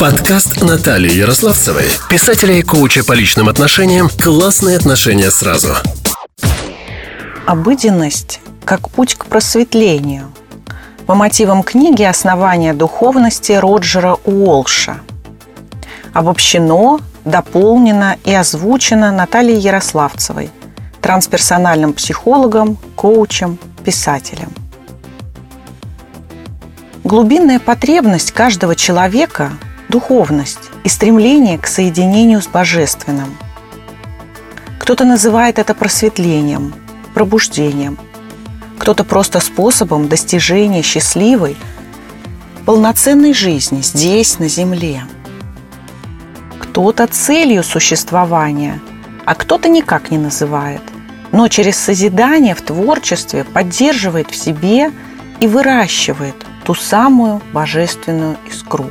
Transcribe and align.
Подкаст 0.00 0.62
Натальи 0.62 1.12
Ярославцевой, 1.12 1.84
писателя 2.08 2.54
и 2.54 2.62
коуча 2.62 3.04
по 3.04 3.12
личным 3.12 3.50
отношениям 3.50 4.08
«Классные 4.08 4.78
отношения 4.78 5.30
сразу». 5.30 5.74
Обыденность 7.44 8.40
как 8.64 8.88
путь 8.88 9.14
к 9.14 9.26
просветлению. 9.26 10.32
По 11.04 11.14
мотивам 11.14 11.62
книги 11.62 12.02
«Основание 12.02 12.72
духовности» 12.72 13.52
Роджера 13.52 14.16
Уолша. 14.24 15.00
Обобщено, 16.14 17.00
дополнено 17.26 18.16
и 18.24 18.32
озвучено 18.32 19.12
Натальей 19.12 19.58
Ярославцевой, 19.58 20.48
трансперсональным 21.02 21.92
психологом, 21.92 22.78
коучем, 22.96 23.58
писателем. 23.84 24.50
Глубинная 27.04 27.58
потребность 27.58 28.32
каждого 28.32 28.74
человека– 28.74 29.52
духовность 29.90 30.70
и 30.84 30.88
стремление 30.88 31.58
к 31.58 31.66
соединению 31.66 32.40
с 32.40 32.46
Божественным. 32.46 33.36
Кто-то 34.78 35.04
называет 35.04 35.58
это 35.58 35.74
просветлением, 35.74 36.72
пробуждением, 37.12 37.98
кто-то 38.78 39.04
просто 39.04 39.40
способом 39.40 40.08
достижения 40.08 40.82
счастливой, 40.82 41.56
полноценной 42.64 43.34
жизни 43.34 43.82
здесь, 43.82 44.38
на 44.38 44.48
Земле. 44.48 45.02
Кто-то 46.58 47.06
целью 47.06 47.62
существования, 47.62 48.80
а 49.26 49.34
кто-то 49.34 49.68
никак 49.68 50.10
не 50.10 50.18
называет, 50.18 50.82
но 51.32 51.48
через 51.48 51.76
созидание 51.76 52.54
в 52.54 52.62
творчестве 52.62 53.44
поддерживает 53.44 54.30
в 54.30 54.36
себе 54.36 54.90
и 55.40 55.46
выращивает– 55.46 56.36
ту 56.64 56.74
самую 56.74 57.42
божественную 57.52 58.36
искру. 58.48 58.90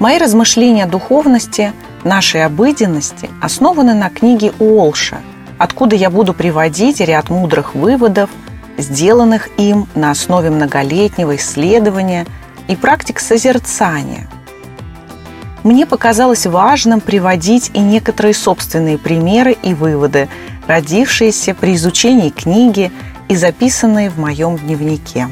Мои 0.00 0.16
размышления 0.16 0.84
о 0.84 0.88
духовности, 0.88 1.74
нашей 2.04 2.46
обыденности 2.46 3.28
основаны 3.42 3.92
на 3.92 4.08
книге 4.08 4.54
Уолша, 4.58 5.18
откуда 5.58 5.94
я 5.94 6.08
буду 6.08 6.32
приводить 6.32 7.00
ряд 7.00 7.28
мудрых 7.28 7.74
выводов, 7.74 8.30
сделанных 8.78 9.50
им 9.58 9.86
на 9.94 10.10
основе 10.10 10.48
многолетнего 10.48 11.36
исследования 11.36 12.26
и 12.66 12.76
практик 12.76 13.20
созерцания. 13.20 14.26
Мне 15.64 15.84
показалось 15.84 16.46
важным 16.46 17.02
приводить 17.02 17.70
и 17.74 17.80
некоторые 17.80 18.32
собственные 18.32 18.96
примеры 18.96 19.54
и 19.62 19.74
выводы, 19.74 20.30
родившиеся 20.66 21.54
при 21.54 21.74
изучении 21.74 22.30
книги 22.30 22.90
и 23.28 23.36
записанные 23.36 24.08
в 24.08 24.18
моем 24.18 24.56
дневнике. 24.56 25.28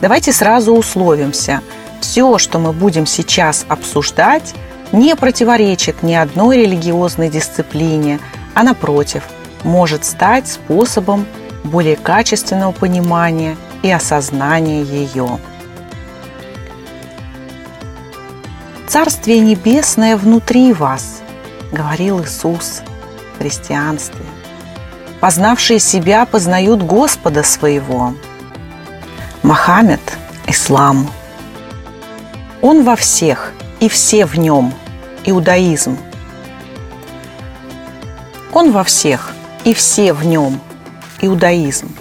Давайте 0.00 0.32
сразу 0.32 0.72
условимся. 0.72 1.62
Все, 2.04 2.36
что 2.36 2.58
мы 2.58 2.74
будем 2.74 3.06
сейчас 3.06 3.64
обсуждать, 3.66 4.54
не 4.92 5.16
противоречит 5.16 6.02
ни 6.02 6.12
одной 6.12 6.58
религиозной 6.58 7.30
дисциплине, 7.30 8.20
а 8.52 8.62
напротив, 8.62 9.24
может 9.62 10.04
стать 10.04 10.46
способом 10.46 11.24
более 11.64 11.96
качественного 11.96 12.72
понимания 12.72 13.56
и 13.82 13.90
осознания 13.90 14.82
ее. 14.82 15.38
«Царствие 18.86 19.40
небесное 19.40 20.18
внутри 20.18 20.74
вас»,— 20.74 21.22
говорил 21.72 22.22
Иисус 22.22 22.82
в 23.34 23.38
христианстве. 23.38 24.26
«Познавшие 25.20 25.78
себя 25.78 26.26
познают 26.26 26.82
Господа 26.82 27.42
своего». 27.42 28.12
Мохаммед– 29.42 30.02
ислам. 30.46 31.08
Он 32.64 32.82
во 32.82 32.96
всех, 32.96 33.52
и 33.78 33.90
все 33.90 34.24
в 34.24 34.38
нем. 34.38 34.72
Иудаизм. 35.26 35.98
Он 38.54 38.72
во 38.72 38.84
всех, 38.84 39.34
и 39.64 39.74
все 39.74 40.14
в 40.14 40.24
нем. 40.24 40.58
Иудаизм. 41.20 41.94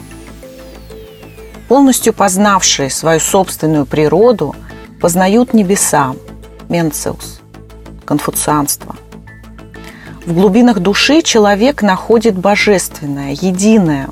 Полностью 1.68 2.14
познавшие 2.14 2.90
свою 2.90 3.20
собственную 3.20 3.86
природу 3.86 4.56
познают 5.02 5.54
небеса. 5.54 6.16
Менциус. 6.70 7.42
Конфуцианство. 8.06 8.96
В 10.26 10.34
глубинах 10.34 10.80
души 10.80 11.24
человек 11.24 11.82
находит 11.82 12.38
божественное, 12.38 13.32
единое, 13.34 14.08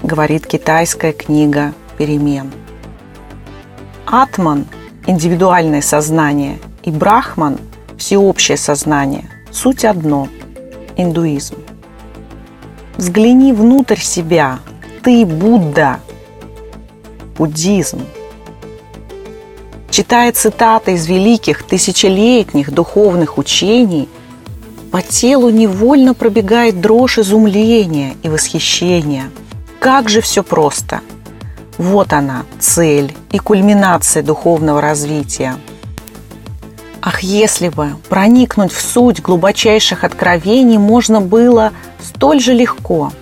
говорит 0.00 0.46
китайская 0.46 1.12
книга 1.12 1.72
перемен. 1.98 2.52
Атман– 4.06 4.66
индивидуальное 5.10 5.82
сознание, 5.82 6.58
и 6.82 6.90
Брахман– 6.90 7.58
всеобщее 7.98 8.56
сознание. 8.56 9.28
Суть 9.50 9.84
одно– 9.84 10.28
индуизм. 10.96 11.56
Взгляни 12.96 13.52
внутрь 13.52 13.98
себя. 13.98 14.60
Ты 15.02 15.26
Будда. 15.26 16.00
Буддизм. 17.36 18.00
Читая 19.90 20.30
цитаты 20.32 20.92
из 20.92 21.06
великих 21.06 21.64
тысячелетних 21.64 22.72
духовных 22.72 23.38
учений, 23.38 24.08
по 24.92 25.02
телу 25.02 25.50
невольно 25.50 26.14
пробегает 26.14 26.80
дрожь 26.80 27.18
изумления 27.18 28.14
и 28.22 28.28
восхищения. 28.28 29.24
Как 29.80 30.08
же 30.08 30.20
все 30.20 30.42
просто– 30.44 31.00
вот 31.78 32.12
она, 32.12 32.44
цель 32.58 33.14
и 33.32 33.38
кульминация 33.38 34.22
духовного 34.22 34.80
развития. 34.80 35.56
Ах, 37.02 37.20
если 37.20 37.68
бы 37.68 37.92
проникнуть 38.08 38.72
в 38.72 38.80
суть 38.80 39.22
глубочайших 39.22 40.04
откровений 40.04 40.76
можно 40.76 41.20
было 41.20 41.72
столь 42.02 42.40
же 42.40 42.52
легко. 42.52 43.12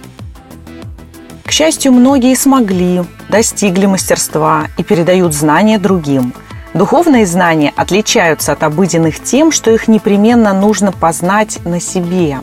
К 1.44 1.53
счастью, 1.53 1.92
многие 1.92 2.34
смогли, 2.34 3.04
достигли 3.28 3.87
мастерства 3.87 4.66
и 4.76 4.82
передают 4.82 5.32
знания 5.32 5.78
другим. 5.78 6.34
Духовные 6.75 7.26
знания 7.26 7.72
отличаются 7.76 8.53
от 8.53 8.62
обыденных 8.62 9.22
тем, 9.22 9.53
что 9.53 9.70
их 9.70 9.88
непременно 9.88 10.53
нужно 10.53 10.92
познать 10.92 11.58
на 11.64 11.81
себе. 11.81 12.41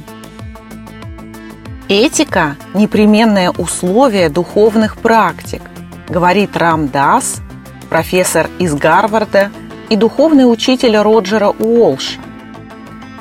Этика– 1.88 2.56
непременное 2.74 3.52
условие 3.52 4.30
духовных 4.30 4.98
практик 4.98 5.62
говорит 6.10 6.56
Рам 6.58 6.88
Дас, 6.88 7.42
профессор 7.90 8.50
из 8.60 8.76
Гарварда 8.76 9.52
и 9.90 9.96
духовный 9.96 10.52
учитель 10.52 10.98
Роджера 10.98 11.50
Уолша. 11.50 12.20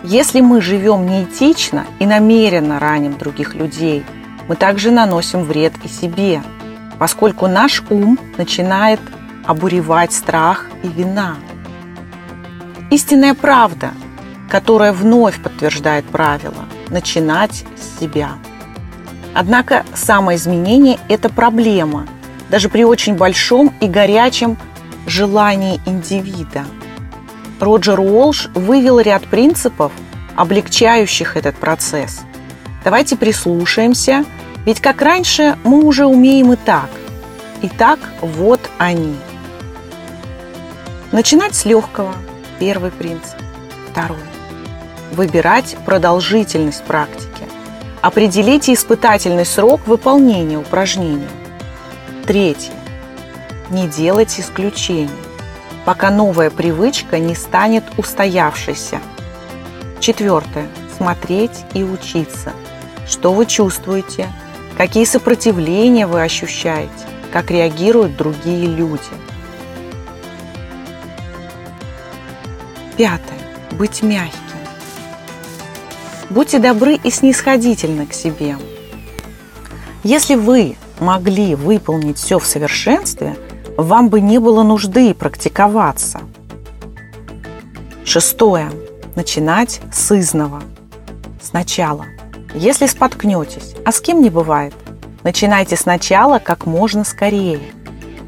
Если 0.03 0.41
мы 0.41 0.61
живем 0.61 1.06
неэтично 1.06 1.87
и 1.99 2.06
намеренно 2.06 2.78
раним 2.78 3.17
других 3.17 3.55
людей, 3.55 4.05
мы 4.49 4.56
также 4.56 4.91
наносим 4.91 5.44
вред 5.44 5.73
и 5.83 5.89
себе, 5.89 6.43
поскольку 6.99 7.47
наш 7.47 7.83
ум 7.89 8.19
начинает 8.37 9.00
обуревать 9.47 10.12
страх 10.12 10.67
и 10.83 10.89
вина. 10.89 11.37
Истинная 12.91 13.34
правда, 13.34 13.91
которая 14.50 14.93
вновь 14.93 15.43
подтверждает 15.43 16.05
правило– 16.05 16.65
начинать 16.91 17.65
с 17.77 18.00
себя. 18.00 18.33
Однако 19.34 19.84
самоизменение– 19.94 20.99
это 21.09 21.28
проблема, 21.28 22.06
даже 22.54 22.69
при 22.69 22.84
очень 22.84 23.16
большом 23.16 23.75
и 23.81 23.88
горячем 23.88 24.56
желании 25.09 25.81
индивида. 25.87 26.65
Роджер 27.59 27.98
Уолш 27.98 28.48
вывел 28.54 29.00
ряд 29.00 29.26
принципов, 29.26 29.91
облегчающих 30.37 31.37
этот 31.37 31.56
процесс. 31.56 32.20
Давайте 32.84 33.16
прислушаемся, 33.16 34.25
ведь 34.66 34.81
как 34.81 35.03
раньше 35.03 35.59
мы 35.64 35.82
уже 35.82 36.06
умеем 36.06 36.53
и 36.53 36.56
так. 36.56 36.88
Итак, 37.62 37.98
вот 38.20 38.60
они. 38.78 39.16
Начинать 41.10 41.56
с 41.56 41.64
легкого– 41.64 42.12
первый 42.61 42.93
принцип. 42.93 43.34
Второй– 43.90 44.17
выбирать 45.11 45.76
продолжительность 45.84 46.84
практики. 46.84 47.49
Определите 48.00 48.75
испытательный 48.75 49.44
срок 49.44 49.88
выполнения 49.88 50.56
упражнения. 50.56 51.26
Третье. 52.26 52.73
Не 53.69 53.87
делать 53.87 54.41
исключений, 54.41 55.11
пока 55.85 56.11
новая 56.11 56.49
привычка 56.49 57.19
не 57.19 57.35
станет 57.35 57.85
устоявшейся. 57.99 58.99
Четвертое. 60.00 60.67
Смотреть 60.97 61.67
и 61.75 61.82
учиться. 61.82 62.55
Что 63.06 63.35
вы 63.35 63.44
чувствуете? 63.44 64.29
Какие 64.79 65.05
сопротивления 65.05 66.06
вы 66.06 66.23
ощущаете? 66.23 66.91
Как 67.31 67.50
реагируют 67.50 68.17
другие 68.17 68.69
люди? 68.69 69.03
Пятое. 72.97 73.38
Быть 73.73 74.03
мягким. 74.03 74.38
Будьте 76.31 76.59
добры 76.59 76.94
и 76.94 77.11
снисходительны 77.11 78.06
к 78.06 78.15
себе. 78.15 78.56
Если 80.03 80.37
вы 80.37 80.77
могли 81.00 81.55
выполнить 81.55 82.19
все 82.19 82.38
в 82.38 82.46
совершенстве, 82.46 83.37
вам 83.76 84.08
бы 84.08 84.20
не 84.20 84.38
было 84.38 84.62
нужды 84.62 85.14
практиковаться. 85.14 86.20
Шестое. 88.05 88.70
Начинать 89.17 89.81
с 89.93 90.12
изного. 90.19 90.62
Сначала. 91.41 92.05
Если 92.55 92.87
споткнетесь, 92.87 93.75
а 93.85 93.93
с 93.93 94.00
кем 94.00 94.23
не 94.23 94.31
бывает, 94.31 94.75
начинайте 95.23 95.76
сначала 95.76 96.38
как 96.38 96.67
можно 96.67 97.05
скорее. 97.05 97.61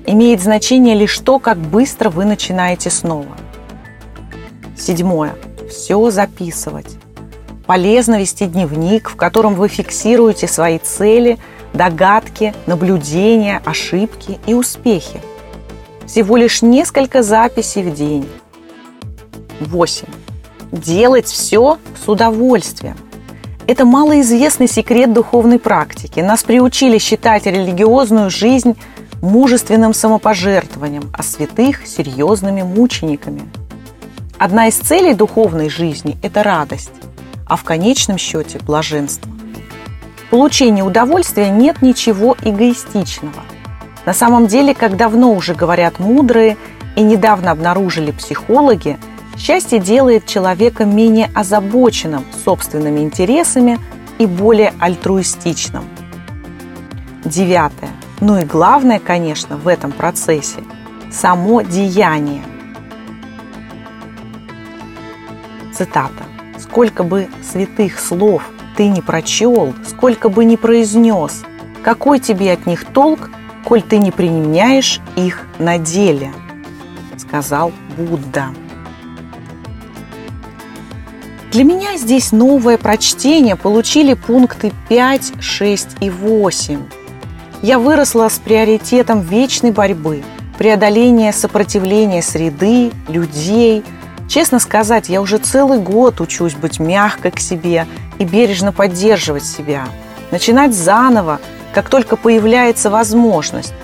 Имеет 0.07 0.41
значение 0.41 0.95
лишь 0.95 1.19
то, 1.19 1.39
как 1.39 1.59
быстро 1.59 2.11
вы 2.11 2.25
начинаете 2.25 2.91
снова. 2.91 3.37
Седьмое. 4.77 5.35
Все 5.69 6.11
записывать. 6.11 6.97
Полезно 7.67 8.21
вести 8.21 8.47
дневник, 8.47 9.11
в 9.11 9.17
котором 9.17 9.55
вы 9.55 9.69
фиксируете 9.69 10.47
свои 10.47 10.79
цели, 10.79 11.39
догадки, 11.77 12.55
наблюдения, 12.67 13.63
ошибки 13.65 14.39
и 14.47 14.55
успехи. 14.55 15.21
Всего 16.07 16.37
лишь 16.37 16.63
несколько 16.63 17.23
записей 17.23 17.83
в 17.83 17.95
день. 17.95 18.29
8. 19.61 20.07
Делать 20.73 21.27
все 21.27 21.79
с 22.05 22.09
удовольствием. 22.09 22.97
Это 23.67 23.85
малоизвестный 23.85 24.69
секрет 24.69 25.13
духовной 25.13 25.59
практики. 25.59 26.21
Нас 26.21 26.45
приучили 26.45 26.99
считать 26.99 27.47
религиозную 27.47 28.31
жизнь 28.31 28.77
мужественным 29.21 29.93
самопожертвованием, 29.93 31.11
а 31.13 31.23
святых– 31.23 31.87
серьезными 31.87 32.63
мучениками. 32.63 33.43
Одна 34.39 34.69
из 34.69 34.77
целей 34.77 35.15
духовной 35.15 35.69
жизни– 35.69 36.17
это 36.23 36.43
радость, 36.43 36.93
а 37.47 37.57
в 37.57 37.65
конечном 37.65 38.19
счете– 38.19 38.61
блаженство. 38.67 39.36
В 40.27 40.31
получении 40.31 40.83
удовольствия 40.83 41.51
нет 41.51 41.83
ничего 41.83 42.37
эгоистичного. 42.43 43.43
На 44.05 44.13
самом 44.13 44.47
деле, 44.47 44.75
как 44.75 44.97
давно 44.97 45.33
уже 45.33 45.55
говорят 45.55 45.99
мудрые 45.99 46.57
и 46.95 47.03
недавно 47.03 47.51
обнаружили 47.51 48.11
психологи– 48.11 48.99
Счастье 49.37 49.79
делает 49.79 50.27
человека 50.27 50.85
менее 50.87 51.31
озабоченным 51.35 52.25
собственными 52.45 53.01
интересами 53.01 53.79
и 54.19 54.27
более 54.27 54.73
альтруистичным. 54.79 55.85
Девятое. 57.25 57.91
Ну 58.21 58.39
и 58.39 58.45
главное, 58.45 58.99
конечно, 58.99 59.57
в 59.59 59.69
этом 59.69 59.93
процессе– 59.93 60.65
само 61.13 61.61
деяние. 61.61 62.43
Цитата. 65.75 66.25
«Сколько 66.59 67.03
бы 67.03 67.29
святых 67.43 68.01
слов 68.01 68.43
ты 68.77 68.89
не 68.89 69.01
прочел, 69.03 69.75
сколько 69.87 70.29
бы 70.29 70.45
не 70.45 70.57
произнес, 70.57 71.43
какой 71.83 72.21
тебе 72.21 72.53
от 72.53 72.67
них 72.67 72.85
толк, 72.85 73.31
коль 73.65 73.83
ты 73.83 73.99
не 73.99 74.11
применяешь 74.11 75.01
их 75.17 75.47
на 75.59 75.79
деле?» 75.79 76.33
сказал 77.27 77.73
Будда. 77.97 78.49
Для 81.53 81.65
меня 81.65 81.97
здесь 81.97 82.33
новое 82.33 82.77
прочтение 82.77 83.57
получили 83.57 84.15
пункты 84.15 84.73
5, 84.89 85.35
6 85.41 85.89
и 86.01 86.11
8. 86.11 86.81
Я 87.63 87.79
выросла 87.79 88.29
с 88.29 88.39
приоритетом 88.39 89.21
вечной 89.21 89.71
борьбы, 89.71 90.23
преодоления 90.59 91.33
сопротивления 91.33 92.23
среды, 92.23 92.93
людей. 93.09 93.83
Честно 94.29 94.59
сказать, 94.59 95.09
я 95.09 95.23
уже 95.23 95.39
целый 95.39 95.79
год 95.79 96.21
учусь 96.21 96.55
быть 96.55 96.79
мягкой 96.79 97.31
к 97.31 97.41
себе 97.41 97.87
и 98.19 98.25
бережно 98.25 98.73
поддерживать 98.73 99.45
себя. 99.45 99.87
Начинать 100.31 100.75
заново, 100.75 101.41
как 101.73 101.89
только 101.89 102.17
появляется 102.17 102.91
возможность, 102.91 103.75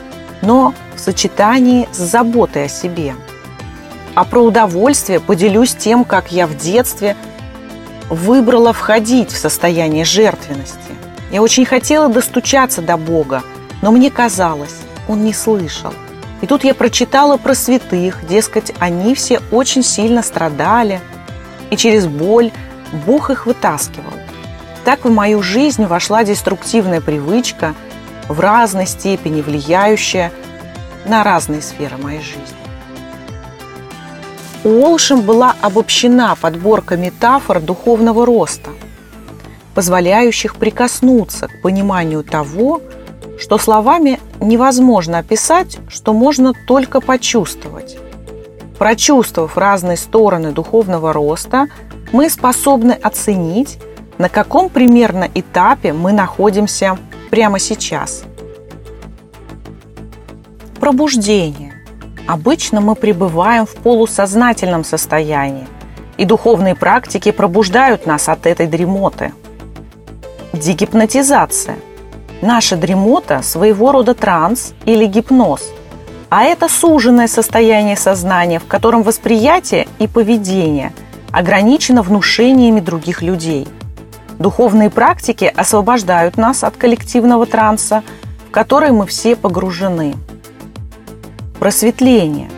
но 0.40 0.74
в 0.96 1.00
сочетании 1.00 1.88
с 1.92 1.98
заботой 1.98 2.66
о 2.66 2.68
себе. 2.68 3.14
А 4.14 4.24
про 4.24 4.40
удовольствие 4.40 5.20
поделюсь 5.20 5.74
тем, 5.74 6.04
как 6.04 6.32
я 6.32 6.46
в 6.46 6.56
детстве– 6.56 7.16
выбрала 8.12 8.72
входить 8.72 9.30
в 9.32 9.38
состояние 9.38 10.04
жертвенности. 10.04 10.78
Я 11.30 11.42
очень 11.42 11.64
хотела 11.64 12.08
достучаться 12.08 12.82
до 12.82 12.96
Бога, 12.98 13.42
но 13.80 13.90
мне 13.90 14.10
казалось, 14.10 14.76
Он 15.08 15.24
не 15.24 15.32
слышал. 15.32 15.94
И 16.42 16.46
тут 16.46 16.64
я 16.64 16.74
прочитала 16.74 17.36
про 17.38 17.54
святых, 17.54 18.26
дескать, 18.26 18.72
они 18.78 19.14
все 19.14 19.40
очень 19.50 19.82
сильно 19.82 20.22
страдали, 20.22 21.00
и 21.70 21.76
через 21.76 22.06
боль 22.06 22.50
Бог 23.06 23.30
их 23.30 23.46
вытаскивал. 23.46 24.12
Так 24.84 25.04
в 25.04 25.10
мою 25.10 25.42
жизнь 25.42 25.84
вошла 25.86 26.24
деструктивная 26.24 27.00
привычка, 27.00 27.74
в 28.28 28.40
разной 28.40 28.86
степени 28.86 29.40
влияющая 29.40 30.32
на 31.06 31.24
разные 31.24 31.62
сферы 31.62 31.96
моей 31.98 32.20
жизни. 32.20 32.62
Уолшем 34.64 35.22
была 35.22 35.56
обобщена 35.60 36.36
подборка 36.36 36.96
метафор 36.96 37.60
духовного 37.60 38.24
роста, 38.24 38.70
позволяющих 39.74 40.54
прикоснуться 40.56 41.48
к 41.48 41.62
пониманию 41.62 42.22
того, 42.22 42.80
что 43.40 43.58
словами 43.58 44.20
невозможно 44.40 45.18
описать, 45.18 45.78
что 45.88 46.12
можно 46.12 46.52
только 46.66 47.00
почувствовать. 47.00 47.98
Прочувствовав 48.78 49.58
разные 49.58 49.96
стороны 49.96 50.52
духовного 50.52 51.12
роста, 51.12 51.68
мы 52.12 52.30
способны 52.30 52.92
оценить, 52.92 53.78
на 54.22 54.28
каком 54.28 54.68
примерно 54.68 55.28
этапе 55.34 55.92
мы 55.92 56.12
находимся 56.12 56.96
прямо 57.28 57.58
сейчас. 57.58 58.22
Пробуждение 60.78 61.72
Обычно 62.28 62.80
мы 62.80 62.94
пребываем 62.94 63.66
в 63.66 63.74
полусознательном 63.74 64.84
состоянии, 64.84 65.66
и 66.18 66.24
духовные 66.24 66.76
практики 66.76 67.32
пробуждают 67.32 68.06
нас 68.06 68.28
от 68.28 68.46
этой 68.46 68.68
дремоты. 68.68 69.32
Дегипнотизация. 70.52 71.74
Наша 72.42 72.76
дремота– 72.76 73.40
своего 73.42 73.90
рода 73.90 74.14
транс 74.14 74.72
или 74.84 75.06
гипноз, 75.06 75.68
а 76.30 76.44
это 76.44 76.68
суженное 76.68 77.26
состояние 77.26 77.96
сознания, 77.96 78.60
в 78.60 78.68
котором 78.68 79.02
восприятие 79.02 79.88
и 79.98 80.06
поведение 80.06 80.92
ограничено 81.32 82.02
внушениями 82.02 82.78
других 82.78 83.20
людей. 83.20 83.66
Духовные 84.42 84.90
практики 84.90 85.44
освобождают 85.56 86.36
нас 86.36 86.64
от 86.64 86.76
коллективного 86.76 87.46
транса, 87.46 88.02
в 88.48 88.50
который 88.50 88.90
мы 88.90 89.06
все 89.06 89.36
погружены– 89.36 90.16
просветление. 91.60 92.50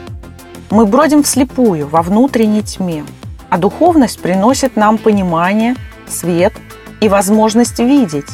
Мы 0.71 0.87
бродим 0.87 1.23
вслепую, 1.23 1.87
во 1.87 2.01
внутренней 2.01 2.63
тьме, 2.63 3.05
а 3.51 3.59
духовность 3.59 4.23
приносит 4.23 4.76
нам 4.76 4.97
понимание, 4.97 5.76
свет 6.09 6.55
и 7.03 7.11
возможность 7.11 7.79
видеть. 7.79 8.31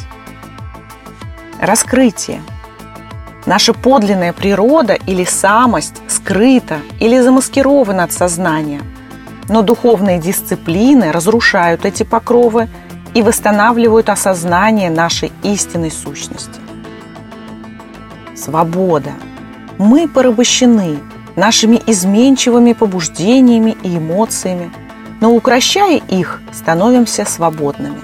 Раскрытие. 1.59 2.41
Наша 3.45 3.73
подлинная 3.73 4.31
природа 4.31 4.93
или 4.93 5.25
самость 5.25 5.95
скрыта 6.07 6.77
или 7.01 7.19
замаскирована 7.19 8.05
от 8.05 8.13
сознания. 8.13 8.81
Но 9.49 9.61
духовные 9.61 10.19
дисциплины 10.19 11.11
разрушают 11.11 11.83
эти 11.83 12.03
покровы 12.03 12.69
и 13.13 13.21
восстанавливают 13.21 14.09
осознание 14.09 14.89
нашей 14.89 15.31
истинной 15.43 15.91
сущности. 15.91 16.59
Свобода– 18.35 19.11
мы 19.81 20.07
порабощены 20.07 20.99
нашими 21.35 21.81
изменчивыми 21.87 22.73
побуждениями 22.73 23.75
и 23.81 23.97
эмоциями, 23.97 24.71
но 25.19 25.33
укращая 25.33 25.97
их, 25.97 26.39
становимся 26.51 27.25
свободными. 27.25 27.99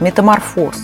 Метаморфоз. 0.00 0.76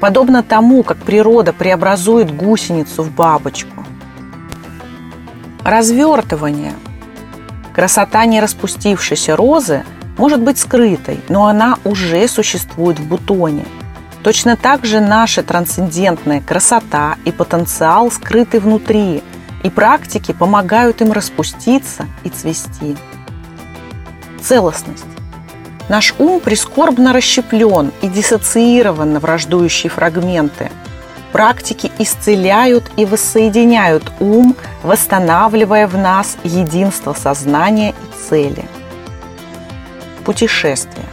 Подобно 0.00 0.42
тому, 0.42 0.82
как 0.82 0.96
природа 0.98 1.52
преобразует 1.52 2.34
гусеницу 2.34 3.04
в 3.04 3.14
бабочку. 3.14 3.84
Развертывание. 5.62 6.72
Красота 7.72 8.24
не 8.24 8.40
распустившейся 8.40 9.36
розы 9.36 9.84
может 10.16 10.40
быть 10.40 10.58
скрытой, 10.58 11.20
но 11.28 11.46
она 11.46 11.78
уже 11.84 12.26
существует 12.28 12.98
в 12.98 13.06
бутоне– 13.06 13.64
Точно 14.22 14.56
так 14.56 14.84
же 14.84 15.00
наша 15.00 15.42
трансцендентная 15.42 16.40
красота 16.40 17.16
и 17.24 17.32
потенциал 17.32 18.10
скрыты 18.10 18.60
внутри, 18.60 19.22
и 19.64 19.70
практики 19.70 20.32
помогают 20.32 21.00
им 21.00 21.12
распуститься 21.12 22.06
и 22.22 22.28
цвести. 22.28 22.96
Целостность. 24.40 25.04
Наш 25.88 26.14
ум 26.18 26.38
прискорбно 26.38 27.12
расщеплен 27.12 27.90
и 28.00 28.08
диссоциирован 28.08 29.12
на 29.12 29.20
враждующие 29.20 29.90
фрагменты. 29.90 30.70
Практики 31.32 31.90
исцеляют 31.98 32.84
и 32.96 33.04
воссоединяют 33.04 34.12
ум, 34.20 34.54
восстанавливая 34.84 35.88
в 35.88 35.96
нас 35.96 36.36
единство 36.44 37.12
сознания 37.14 37.90
и 37.90 38.28
цели. 38.28 38.64
Путешествие 40.24 41.06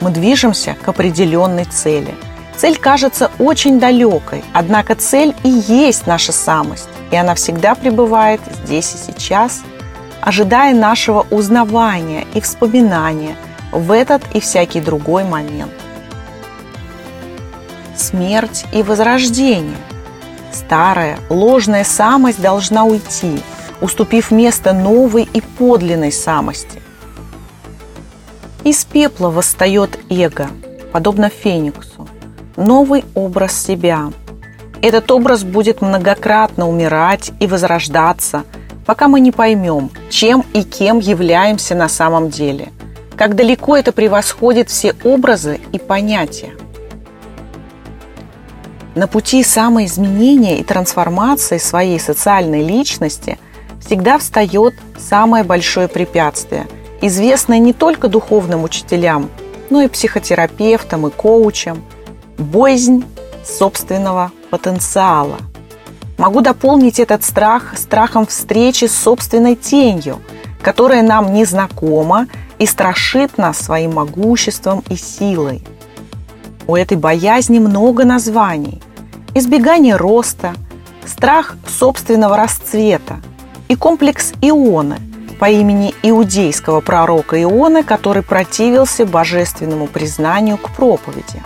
мы 0.00 0.10
движемся 0.10 0.76
к 0.82 0.88
определенной 0.88 1.64
цели. 1.64 2.14
Цель 2.56 2.76
кажется 2.76 3.30
очень 3.38 3.78
далекой, 3.78 4.44
однако 4.52 4.94
цель 4.94 5.34
и 5.44 5.48
есть 5.48 6.06
наша 6.06 6.32
самость, 6.32 6.88
и 7.10 7.16
она 7.16 7.34
всегда 7.34 7.74
пребывает 7.74 8.40
здесь 8.64 8.94
и 8.94 8.98
сейчас, 8.98 9.62
ожидая 10.20 10.74
нашего 10.74 11.26
узнавания 11.30 12.26
и 12.34 12.40
вспоминания 12.40 13.36
в 13.70 13.92
этот 13.92 14.22
и 14.34 14.40
всякий 14.40 14.80
другой 14.80 15.24
момент. 15.24 15.72
Смерть 17.96 18.64
и 18.72 18.82
возрождение. 18.82 19.76
Старая, 20.52 21.18
ложная 21.30 21.84
самость 21.84 22.40
должна 22.40 22.84
уйти, 22.84 23.40
уступив 23.80 24.30
место 24.30 24.72
новой 24.72 25.28
и 25.32 25.40
подлинной 25.40 26.12
самости. 26.12 26.81
Из 28.64 28.84
пепла 28.84 29.28
восстает 29.28 29.98
эго, 30.08 30.48
подобно 30.92 31.30
фениксу, 31.30 32.08
новый 32.56 33.04
образ 33.16 33.60
себя. 33.60 34.12
Этот 34.80 35.10
образ 35.10 35.42
будет 35.42 35.82
многократно 35.82 36.68
умирать 36.68 37.32
и 37.40 37.48
возрождаться, 37.48 38.44
пока 38.86 39.08
мы 39.08 39.18
не 39.18 39.32
поймем, 39.32 39.90
чем 40.10 40.44
и 40.52 40.62
кем 40.62 41.00
являемся 41.00 41.74
на 41.74 41.88
самом 41.88 42.30
деле, 42.30 42.68
как 43.16 43.34
далеко 43.34 43.76
это 43.76 43.90
превосходит 43.90 44.70
все 44.70 44.94
образы 45.02 45.60
и 45.72 45.80
понятия. 45.80 46.52
На 48.94 49.08
пути 49.08 49.42
самоизменения 49.42 50.58
и 50.58 50.62
трансформации 50.62 51.58
своей 51.58 51.98
социальной 51.98 52.62
личности 52.62 53.40
всегда 53.84 54.18
встает 54.18 54.74
самое 54.96 55.42
большое 55.42 55.88
препятствие– 55.88 56.68
известная 57.02 57.58
не 57.58 57.74
только 57.74 58.08
духовным 58.08 58.64
учителям, 58.64 59.28
но 59.68 59.82
и 59.82 59.88
психотерапевтам 59.88 61.06
и 61.06 61.10
коучам, 61.10 61.84
боязнь 62.38 63.04
собственного 63.44 64.30
потенциала. 64.50 65.36
Могу 66.16 66.40
дополнить 66.40 67.00
этот 67.00 67.24
страх 67.24 67.76
страхом 67.76 68.26
встречи 68.26 68.84
с 68.84 68.96
собственной 68.96 69.56
тенью, 69.56 70.20
которая 70.62 71.02
нам 71.02 71.34
незнакома 71.34 72.28
и 72.58 72.66
страшит 72.66 73.36
нас 73.38 73.58
своим 73.58 73.94
могуществом 73.94 74.84
и 74.88 74.94
силой. 74.94 75.64
У 76.68 76.76
этой 76.76 76.96
боязни 76.96 77.58
много 77.58 78.04
названий. 78.04 78.80
Избегание 79.34 79.96
роста, 79.96 80.54
страх 81.04 81.56
собственного 81.66 82.36
расцвета 82.36 83.16
и 83.66 83.74
комплекс 83.74 84.32
ионы– 84.40 84.98
по 85.42 85.50
имени 85.50 85.92
иудейского 86.04 86.80
пророка 86.80 87.42
Иона, 87.42 87.82
который 87.82 88.22
противился 88.22 89.04
божественному 89.04 89.88
признанию 89.88 90.56
к 90.56 90.70
проповеди. 90.70 91.42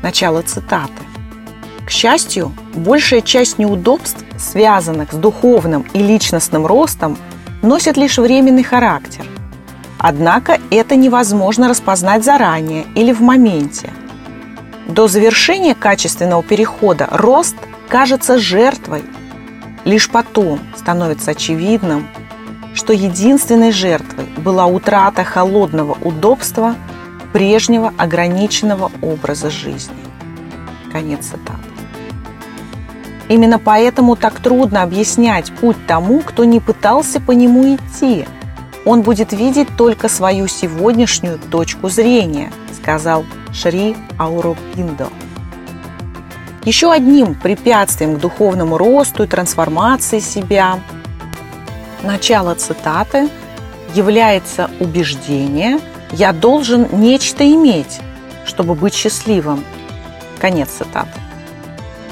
Начало 0.00 0.42
цитаты. 0.42 1.02
К 1.84 1.90
счастью, 1.90 2.52
большая 2.72 3.20
часть 3.20 3.58
неудобств, 3.58 4.24
связанных 4.38 5.12
с 5.12 5.16
духовным 5.16 5.84
и 5.92 5.98
личностным 5.98 6.66
ростом, 6.66 7.18
носит 7.62 7.96
лишь 7.96 8.18
временный 8.18 8.62
характер. 8.62 9.26
Однако 9.98 10.60
это 10.70 10.94
невозможно 10.94 11.68
распознать 11.68 12.24
заранее 12.24 12.86
или 12.94 13.12
в 13.12 13.22
моменте. 13.22 13.90
До 14.86 15.08
завершения 15.08 15.74
качественного 15.74 16.44
перехода 16.44 17.08
рост 17.10 17.56
кажется 17.88 18.38
жертвой 18.38 19.02
Лишь 19.84 20.10
потом 20.10 20.60
становится 20.76 21.32
очевидным, 21.32 22.08
что 22.74 22.92
единственной 22.92 23.72
жертвой 23.72 24.26
была 24.38 24.66
утрата 24.66 25.24
холодного 25.24 25.96
удобства 26.02 26.74
прежнего 27.32 27.92
ограниченного 27.96 28.90
образа 29.02 29.50
жизни. 29.50 29.94
Конец 30.92 31.26
цитаты. 31.26 31.70
Именно 33.28 33.60
поэтому 33.60 34.16
так 34.16 34.40
трудно 34.40 34.82
объяснять 34.82 35.52
путь 35.52 35.76
тому, 35.86 36.20
кто 36.20 36.44
не 36.44 36.58
пытался 36.58 37.20
по 37.20 37.30
нему 37.30 37.76
идти. 37.76 38.26
Он 38.84 39.02
будет 39.02 39.32
видеть 39.32 39.68
только 39.76 40.08
свою 40.08 40.48
сегодняшнюю 40.48 41.38
точку 41.38 41.88
зрения, 41.88 42.50
сказал 42.74 43.24
Шри 43.52 43.96
Ауропиндо. 44.18 45.08
Еще 46.64 46.92
одним 46.92 47.34
препятствием 47.34 48.16
к 48.16 48.20
духовному 48.20 48.76
росту 48.76 49.24
и 49.24 49.26
трансформации 49.26 50.18
себя, 50.18 50.78
начало 52.02 52.54
цитаты, 52.54 53.30
является 53.94 54.70
убеждение 54.78 55.80
«я 56.12 56.32
должен 56.32 56.86
нечто 56.92 57.50
иметь, 57.50 58.00
чтобы 58.44 58.74
быть 58.74 58.94
счастливым». 58.94 59.64
Конец 60.38 60.68
цитаты. 60.68 61.18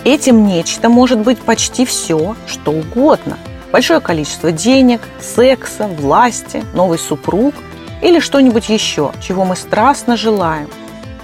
Этим 0.05 0.47
нечто 0.47 0.89
может 0.89 1.19
быть 1.19 1.39
почти 1.39 1.85
все, 1.85 2.35
что 2.47 2.73
угодно. 2.73 3.37
Большое 3.71 4.01
количество 4.01 4.51
денег, 4.51 5.03
секса, 5.21 5.87
власти, 5.87 6.65
новый 6.73 6.99
супруг 6.99 7.55
или 8.01 8.19
что-нибудь 8.19 8.71
еще, 8.71 9.13
чего 9.21 9.45
мы 9.45 9.57
страстно 9.57 10.17
желаем. 10.17 10.71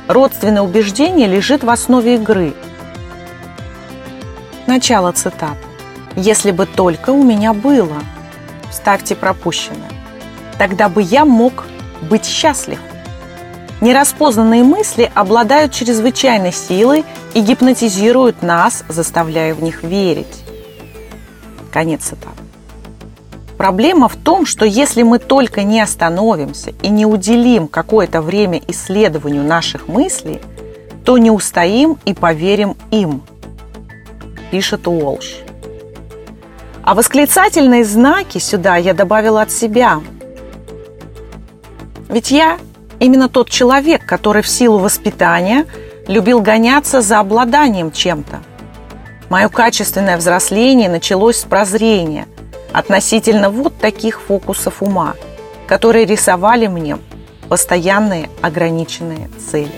Родственное 0.09 0.61
убеждение 0.61 1.27
лежит 1.27 1.65
в 1.65 1.71
основе 1.71 2.17
игры– 2.17 2.53
Начало 4.75 5.13
цитаты. 5.13 5.69
«Если 6.17 6.51
бы 6.51 6.67
только 6.67 7.11
у 7.11 7.23
меня 7.23 7.53
было...» 7.53 8.03
Ставьте 8.73 9.15
пропущенное. 9.15 9.93
«Тогда 10.59 10.89
бы 10.89 11.01
я 11.01 11.25
мог 11.25 11.63
быть 12.11 12.25
счастлив». 12.25 12.81
Нераспознанные 13.81 14.65
мысли 14.65 15.13
обладают 15.15 15.71
чрезвычайной 15.71 16.53
силой 16.53 17.05
и 17.35 17.41
гипнотизируют 17.41 18.43
нас, 18.43 18.83
заставляя 18.89 19.55
в 19.55 19.63
них 19.63 19.85
верить. 19.85 20.43
Конец 21.73 22.07
цитаты. 22.07 22.43
Проблема 23.57 24.09
в 24.09 24.17
том, 24.17 24.45
что 24.45 24.65
если 24.65 25.05
мы 25.05 25.21
только 25.21 25.63
не 25.63 25.81
остановимся 25.81 26.73
и 26.83 26.89
не 26.89 27.07
уделим 27.07 27.69
какое-то 27.69 28.21
время 28.21 28.61
исследованию 28.67 29.45
наших 29.45 29.87
мыслей, 29.87 30.41
то 31.05 31.17
не 31.17 31.31
устоим 31.31 31.97
и 32.05 32.13
поверим 32.13 32.77
им– 32.91 33.23
пишет 34.55 34.87
Уолш. 34.87 35.39
А 36.85 36.95
восклицательные 36.95 37.85
знаки 37.85 38.39
сюда 38.39 38.77
я 38.77 38.95
добавила 38.95 39.43
от 39.43 39.51
себя. 39.51 40.01
Ведь 42.09 42.31
я 42.31 42.59
именно 43.01 43.29
тот 43.29 43.51
человек, 43.51 44.07
который 44.07 44.43
в 44.43 44.49
силу 44.49 44.79
воспитания 44.79 45.67
любил 46.07 46.41
гоняться 46.41 47.01
за 47.01 47.19
обладанием 47.19 47.91
чем-то. 47.91 48.45
Мое 49.29 49.49
качественное 49.49 50.17
взросление 50.17 50.89
началось 50.89 51.39
с 51.39 51.45
прозрения 51.45 52.29
относительно 52.73 53.51
вот 53.51 53.77
таких 53.79 54.21
фокусов 54.21 54.85
ума, 54.85 55.15
которые 55.67 56.07
рисовали 56.07 56.69
мне 56.69 56.99
постоянные 57.49 58.31
ограниченные 58.41 59.31
цели. 59.51 59.75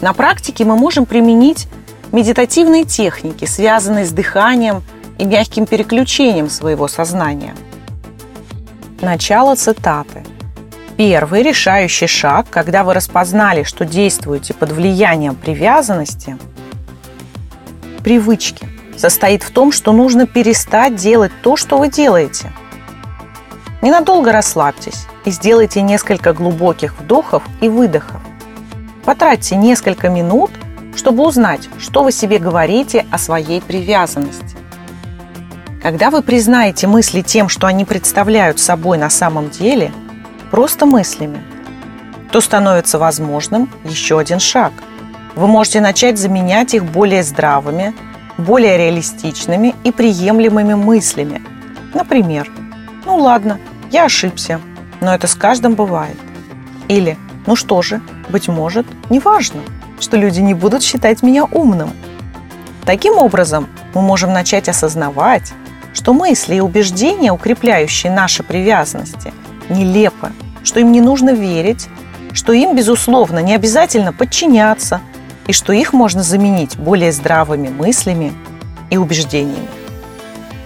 На 0.00 0.14
практике 0.14 0.64
мы 0.64 0.74
можем 0.74 1.06
применить 1.06 1.68
медитативные 2.12 2.84
техники, 2.84 3.44
связанные 3.44 4.04
с 4.04 4.12
дыханием 4.12 4.82
и 5.18 5.24
мягким 5.24 5.66
переключением 5.66 6.48
своего 6.48 6.88
сознания. 6.88 7.54
Начало 9.00 9.54
цитаты. 9.54 10.24
Первый 10.96 11.42
решающий 11.42 12.08
шаг, 12.08 12.46
когда 12.50 12.82
вы 12.82 12.94
распознали, 12.94 13.62
что 13.62 13.84
действуете 13.84 14.54
под 14.54 14.72
влиянием 14.72 15.36
привязанности, 15.36 16.36
привычки, 18.02 18.66
состоит 18.96 19.44
в 19.44 19.50
том, 19.50 19.70
что 19.70 19.92
нужно 19.92 20.26
перестать 20.26 20.96
делать 20.96 21.30
то, 21.42 21.56
что 21.56 21.78
вы 21.78 21.88
делаете. 21.88 22.50
Ненадолго 23.80 24.32
расслабьтесь 24.32 25.06
и 25.24 25.30
сделайте 25.30 25.82
несколько 25.82 26.32
глубоких 26.32 26.98
вдохов 26.98 27.44
и 27.60 27.68
выдохов. 27.68 28.20
Потратьте 29.04 29.54
несколько 29.54 30.08
минут– 30.08 30.50
чтобы 30.98 31.24
узнать, 31.24 31.68
что 31.78 32.02
вы 32.02 32.10
себе 32.10 32.40
говорите 32.40 33.06
о 33.12 33.18
своей 33.18 33.60
привязанности. 33.60 34.56
Когда 35.80 36.10
вы 36.10 36.22
признаете 36.22 36.88
мысли 36.88 37.22
тем, 37.22 37.48
что 37.48 37.68
они 37.68 37.84
представляют 37.84 38.58
собой 38.58 38.98
на 38.98 39.08
самом 39.08 39.48
деле, 39.48 39.92
просто 40.50 40.86
мыслями, 40.86 41.40
то 42.32 42.40
становится 42.40 42.98
возможным 42.98 43.70
еще 43.84 44.18
один 44.18 44.40
шаг. 44.40 44.72
Вы 45.36 45.46
можете 45.46 45.80
начать 45.80 46.18
заменять 46.18 46.74
их 46.74 46.84
более 46.84 47.22
здравыми, 47.22 47.94
более 48.36 48.76
реалистичными 48.76 49.76
и 49.84 49.92
приемлемыми 49.92 50.74
мыслями. 50.74 51.42
Например, 51.94 52.50
«Ну 53.06 53.18
ладно, 53.18 53.60
я 53.92 54.06
ошибся, 54.06 54.60
но 55.00 55.14
это 55.14 55.28
с 55.28 55.36
каждым 55.36 55.74
бывает». 55.74 56.18
Или 56.88 57.16
«Ну 57.46 57.54
что 57.54 57.82
же, 57.82 58.00
быть 58.30 58.48
может, 58.48 58.86
неважно» 59.10 59.60
что 60.00 60.16
люди 60.16 60.40
не 60.40 60.54
будут 60.54 60.82
считать 60.82 61.22
меня 61.22 61.44
умным. 61.44 61.90
Таким 62.84 63.18
образом, 63.18 63.68
мы 63.94 64.02
можем 64.02 64.32
начать 64.32 64.68
осознавать, 64.68 65.52
что 65.92 66.12
мысли 66.12 66.56
и 66.56 66.60
убеждения, 66.60 67.32
укрепляющие 67.32 68.12
наши 68.12 68.42
привязанности, 68.42 69.32
нелепы, 69.68 70.32
что 70.62 70.80
им 70.80 70.92
не 70.92 71.00
нужно 71.00 71.30
верить, 71.30 71.88
что 72.32 72.52
им, 72.52 72.76
безусловно, 72.76 73.40
не 73.40 73.54
обязательно 73.54 74.12
подчиняться, 74.12 75.00
и 75.46 75.52
что 75.52 75.72
их 75.72 75.92
можно 75.92 76.22
заменить 76.22 76.76
более 76.76 77.10
здравыми 77.10 77.68
мыслями 77.68 78.32
и 78.90 78.96
убеждениями. 78.96 79.68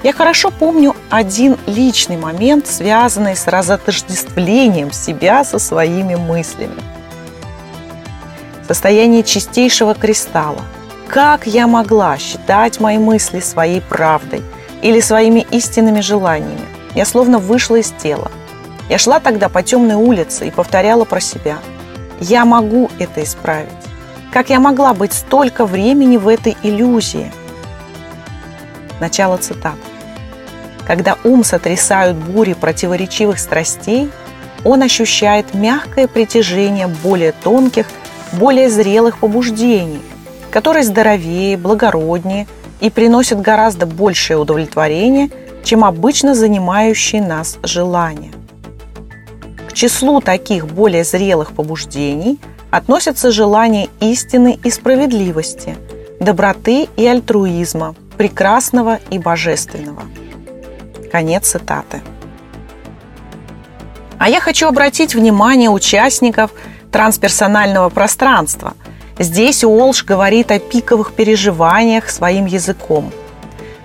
Я 0.03 0.13
хорошо 0.13 0.51
помню 0.51 0.97
один 1.11 1.57
личный 1.67 2.17
момент, 2.17 2.67
связанный 2.67 3.37
с 3.37 3.47
разотождествлением 3.47 4.91
себя 4.91 5.45
со 5.45 5.61
своими 5.61 6.17
мыслями. 6.17 6.75
Состояние 8.73 9.23
чистейшего 9.23 9.93
кристалла. 9.95 10.63
Как 11.07 11.47
я 11.47 11.67
могла 11.67 12.17
считать 12.17 12.81
мои 12.81 12.97
мысли 12.97 13.41
своей 13.41 13.83
правдой 13.83 14.43
или 14.81 14.99
своими 15.01 15.41
истинными 15.51 16.01
желаниями? 16.01 16.65
Я 16.95 17.05
словно 17.05 17.39
вышла 17.39 17.77
из 17.77 17.91
тела. 17.91 18.31
Я 18.89 18.97
шла 18.97 19.21
тогда 19.21 19.51
по 19.51 19.63
темной 19.63 19.97
улице 19.97 20.49
и 20.49 20.51
повторяла 20.51 21.05
про 21.05 21.21
себя. 21.21 21.59
Я 22.19 22.47
могу 22.47 22.91
это 22.99 23.23
исправить. 23.23 23.69
Как 24.33 24.49
я 24.49 24.59
могла 24.59 24.95
быть 24.95 25.13
столько 25.13 25.67
времени 25.67 26.17
в 26.17 26.27
этой 26.27 26.57
иллюзии? 26.63 27.31
Начало 29.01 29.37
цитаты. 29.37 29.77
Когда 30.87 31.19
ум 31.25 31.45
сотрясают 31.45 32.17
бури 32.17 32.55
противоречивых 32.55 33.39
страстей, 33.39 34.11
он 34.65 34.81
ощущает 34.81 35.53
мягкое 35.53 36.09
притяжение 36.09 36.87
более 36.87 37.33
тонких, 37.33 37.87
более 38.33 38.69
зрелых 38.69 39.19
побуждений, 39.19 40.01
которые 40.51 40.85
здоровее, 40.85 41.57
благороднее 41.57 42.47
и 42.81 42.91
приносят 42.91 43.41
гораздо 43.41 43.87
большее 43.87 44.39
удовлетворение, 44.39 45.31
чем 45.65 45.85
обычно 45.85 46.35
занимающие 46.35 47.23
нас 47.23 47.59
желания. 47.63 48.33
К 49.69 49.73
числу 49.73 50.21
таких 50.21 50.67
более 50.67 51.05
зрелых 51.05 51.53
побуждений 51.53 52.39
относятся 52.71 53.31
желания 53.31 53.89
истины 54.01 54.59
и 54.65 54.71
справедливости, 54.71 55.77
доброты 56.21 56.89
и 56.97 57.07
альтруизма, 57.07 57.95
прекрасного 58.17 58.99
и 59.11 59.19
божественного– 59.19 60.03
Конец 61.13 61.49
цитаты. 61.49 62.01
А 64.19 64.31
я 64.31 64.41
хочу 64.41 64.67
обратить 64.67 65.15
внимание 65.15 65.69
участников 65.69 66.53
трансперсонального 66.93 67.89
пространства. 67.89 68.75
Здесь 69.19 69.65
Уолш 69.65 70.05
говорит 70.05 70.53
о 70.53 70.59
пиковых 70.59 71.13
переживаниях 71.13 72.11
своим 72.11 72.47
языком. 72.47 73.13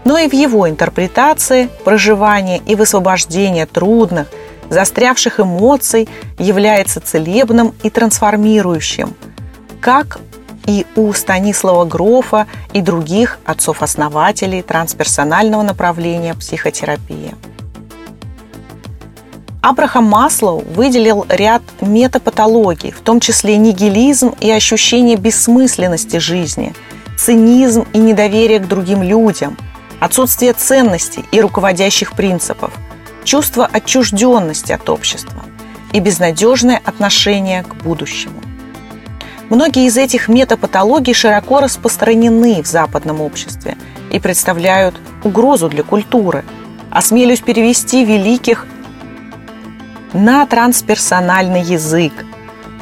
Но 0.04 0.18
и 0.18 0.30
в 0.30 0.34
его 0.34 0.70
интерпретации 0.70 1.70
проживание 1.84 2.60
и 2.66 2.76
высвобождение 2.76 3.66
трудных, 3.66 4.28
застрявших 4.70 5.40
эмоций 5.40 6.08
является 6.38 7.00
целебным 7.00 7.74
и 7.84 7.90
трансформирующим, 7.90 9.16
как 9.82 10.20
и 10.66 10.86
у 10.96 11.12
Станислава 11.14 11.86
Грофа 11.86 12.46
и 12.74 12.82
других 12.82 13.40
отцов-основателей 13.46 14.62
трансперсонального 14.62 15.64
направления 15.64 16.36
психотерапии. 16.36 17.34
Абрахам 19.62 20.06
Маслоу 20.06 20.60
выделил 20.60 21.26
ряд 21.30 21.64
метапатологий, 21.82 22.92
в 22.92 23.02
том 23.02 23.20
числе 23.20 23.58
нигилизм 23.58 24.34
и 24.40 24.52
ощущение 24.52 25.18
бессмысленности 25.18 26.18
жизни, 26.18 26.74
цинизм 27.18 27.86
и 27.94 27.98
недоверие 27.98 28.60
к 28.60 28.68
другим 28.68 29.02
людям, 29.02 29.58
отсутствие 30.00 30.54
ценностей 30.54 31.26
и 31.32 31.42
руководящих 31.42 32.14
принципов, 32.14 32.72
чувство 33.24 33.66
отчужденности 33.66 34.72
от 34.72 34.88
общества 34.90 35.44
и 35.92 36.00
безнадежное 36.00 36.80
отношение 36.84 37.64
к 37.64 37.76
будущему. 37.76 38.42
Многие 39.50 39.88
из 39.88 39.98
этих 39.98 40.28
метапатологий 40.28 41.14
широко 41.14 41.62
распространены 41.62 42.62
в 42.62 42.68
западном 42.68 43.22
обществе 43.22 43.78
и 44.12 44.20
представляют 44.20 44.96
угрозу 45.24 45.70
для 45.70 45.84
культуры. 45.84 46.44
Осмелюсь 46.92 47.40
перевести 47.40 48.06
великих 48.06 48.66
на 50.14 50.46
трансперсональный 50.46 51.62
язык. 51.62 52.14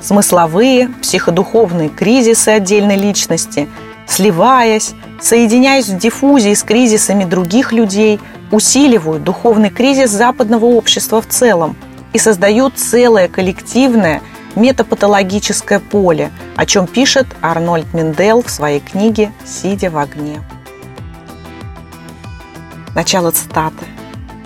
Смысловые, 0.01 0.89
психодуховные 1.01 1.89
кризисы 1.89 2.49
отдельной 2.49 2.97
личности, 2.97 3.67
сливаясь, 4.07 4.93
соединяясь 5.19 5.87
в 5.87 5.97
диффузии 5.97 6.53
с 6.53 6.63
кризисами 6.63 7.23
других 7.23 7.71
людей, 7.71 8.19
усиливают 8.51 9.23
духовный 9.23 9.69
кризис 9.69 10.11
западного 10.11 10.65
общества 10.65 11.21
в 11.21 11.27
целом 11.27 11.75
и 12.13 12.19
создают 12.19 12.77
целое 12.77 13.27
коллективное– 13.27 14.21
метапатологическое 14.55 15.79
поле, 15.79 16.31
о 16.55 16.65
чем 16.65 16.87
пишет 16.87 17.27
Арнольд 17.41 17.93
Миндел 17.93 18.41
в 18.41 18.49
своей 18.49 18.79
книге 18.79 19.31
«Сидя 19.45 19.89
в 19.89 19.97
огне». 19.97 20.41
Начало 22.95 23.31
цитаты. 23.31 23.85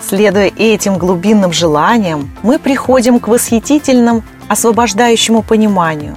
Следуя 0.00 0.50
этим 0.56 0.98
глубинным 0.98 1.52
желаниям, 1.52 2.30
мы 2.42 2.58
приходим 2.58 3.20
к 3.20 3.28
восхитительному, 3.28 4.22
освобождающему 4.48 5.42
пониманию. 5.42 6.16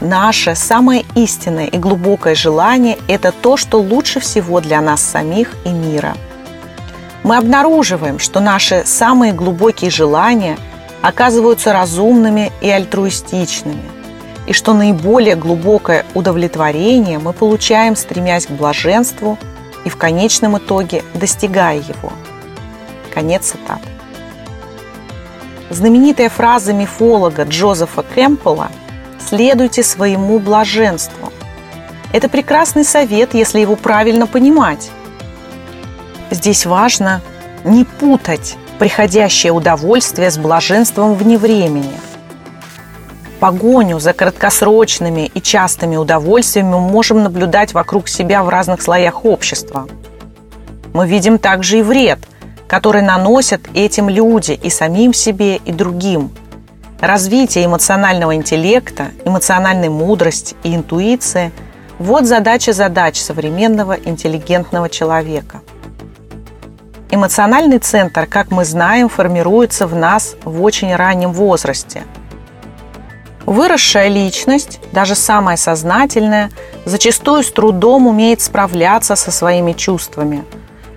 Наше 0.00 0.54
самое 0.54 1.04
истинное 1.14 1.66
и 1.66 1.76
глубокое 1.76 2.34
желание– 2.34 2.96
это 3.08 3.32
то, 3.32 3.56
что 3.56 3.80
лучше 3.80 4.20
всего 4.20 4.60
для 4.60 4.80
нас 4.80 5.02
самих 5.02 5.54
и 5.64 5.68
мира. 5.68 6.16
Мы 7.22 7.36
обнаруживаем, 7.36 8.18
что 8.18 8.40
наши 8.40 8.82
самые 8.86 9.32
глубокие 9.32 9.90
желания– 9.90 10.56
оказываются 11.02 11.72
разумными 11.72 12.52
и 12.60 12.68
альтруистичными, 12.68 13.82
и 14.46 14.52
что 14.52 14.74
наиболее 14.74 15.36
глубокое 15.36 16.04
удовлетворение 16.14 17.18
мы 17.18 17.32
получаем, 17.32 17.96
стремясь 17.96 18.46
к 18.46 18.50
блаженству 18.50 19.38
и 19.84 19.88
в 19.88 19.96
конечном 19.96 20.58
итоге 20.58 21.02
достигая 21.14 21.78
его. 21.78 22.12
Конец 23.12 23.46
цитаты. 23.46 23.88
Знаменитая 25.70 26.28
фраза 26.28 26.72
мифолога 26.72 27.44
Джозефа 27.44 28.02
Кэмпбелла 28.02 28.70
«Следуйте 29.20 29.82
своему 29.82 30.38
блаженству». 30.38 31.32
Это 32.12 32.28
прекрасный 32.28 32.84
совет, 32.84 33.34
если 33.34 33.60
его 33.60 33.76
правильно 33.76 34.26
понимать. 34.26 34.90
Здесь 36.30 36.66
важно 36.66 37.20
не 37.64 37.84
путать 37.84 38.56
приходящее 38.78 39.52
удовольствие 39.52 40.30
с 40.30 40.38
блаженством 40.38 41.14
вне 41.14 41.38
времени. 41.38 42.00
Погоню 43.38 44.00
за 44.00 44.12
краткосрочными 44.12 45.30
и 45.32 45.40
частыми 45.40 45.96
удовольствиями 45.96 46.70
мы 46.70 46.80
можем 46.80 47.22
наблюдать 47.22 47.74
вокруг 47.74 48.08
себя 48.08 48.42
в 48.42 48.48
разных 48.48 48.82
слоях 48.82 49.24
общества. 49.24 49.86
Мы 50.92 51.06
видим 51.06 51.38
также 51.38 51.78
и 51.78 51.82
вред, 51.82 52.18
который 52.70 53.02
наносят 53.02 53.62
этим 53.74 54.08
люди 54.08 54.52
и 54.52 54.70
самим 54.70 55.12
себе, 55.12 55.56
и 55.56 55.72
другим. 55.72 56.30
Развитие 57.00 57.64
эмоционального 57.64 58.36
интеллекта, 58.36 59.08
эмоциональной 59.24 59.88
мудрости 59.88 60.54
и 60.62 60.76
интуиции– 60.76 61.50
вот 61.98 62.26
задача 62.26 62.72
задач 62.72 63.18
современного 63.18 63.94
интеллигентного 63.94 64.88
человека– 64.88 65.62
Эмоциональный 67.12 67.80
центр, 67.80 68.26
как 68.26 68.52
мы 68.52 68.64
знаем, 68.64 69.08
формируется 69.08 69.88
в 69.88 69.96
нас 69.96 70.36
в 70.44 70.62
очень 70.62 70.94
раннем 70.94 71.32
возрасте. 71.32 72.04
Выросшая 73.46 74.06
личность, 74.06 74.78
даже 74.92 75.16
самая 75.16 75.56
сознательная, 75.56 76.50
зачастую 76.84 77.42
с 77.42 77.50
трудом 77.50 78.06
умеет 78.06 78.40
справляться 78.40 79.16
со 79.16 79.32
своими 79.32 79.72
чувствами. 79.72 80.44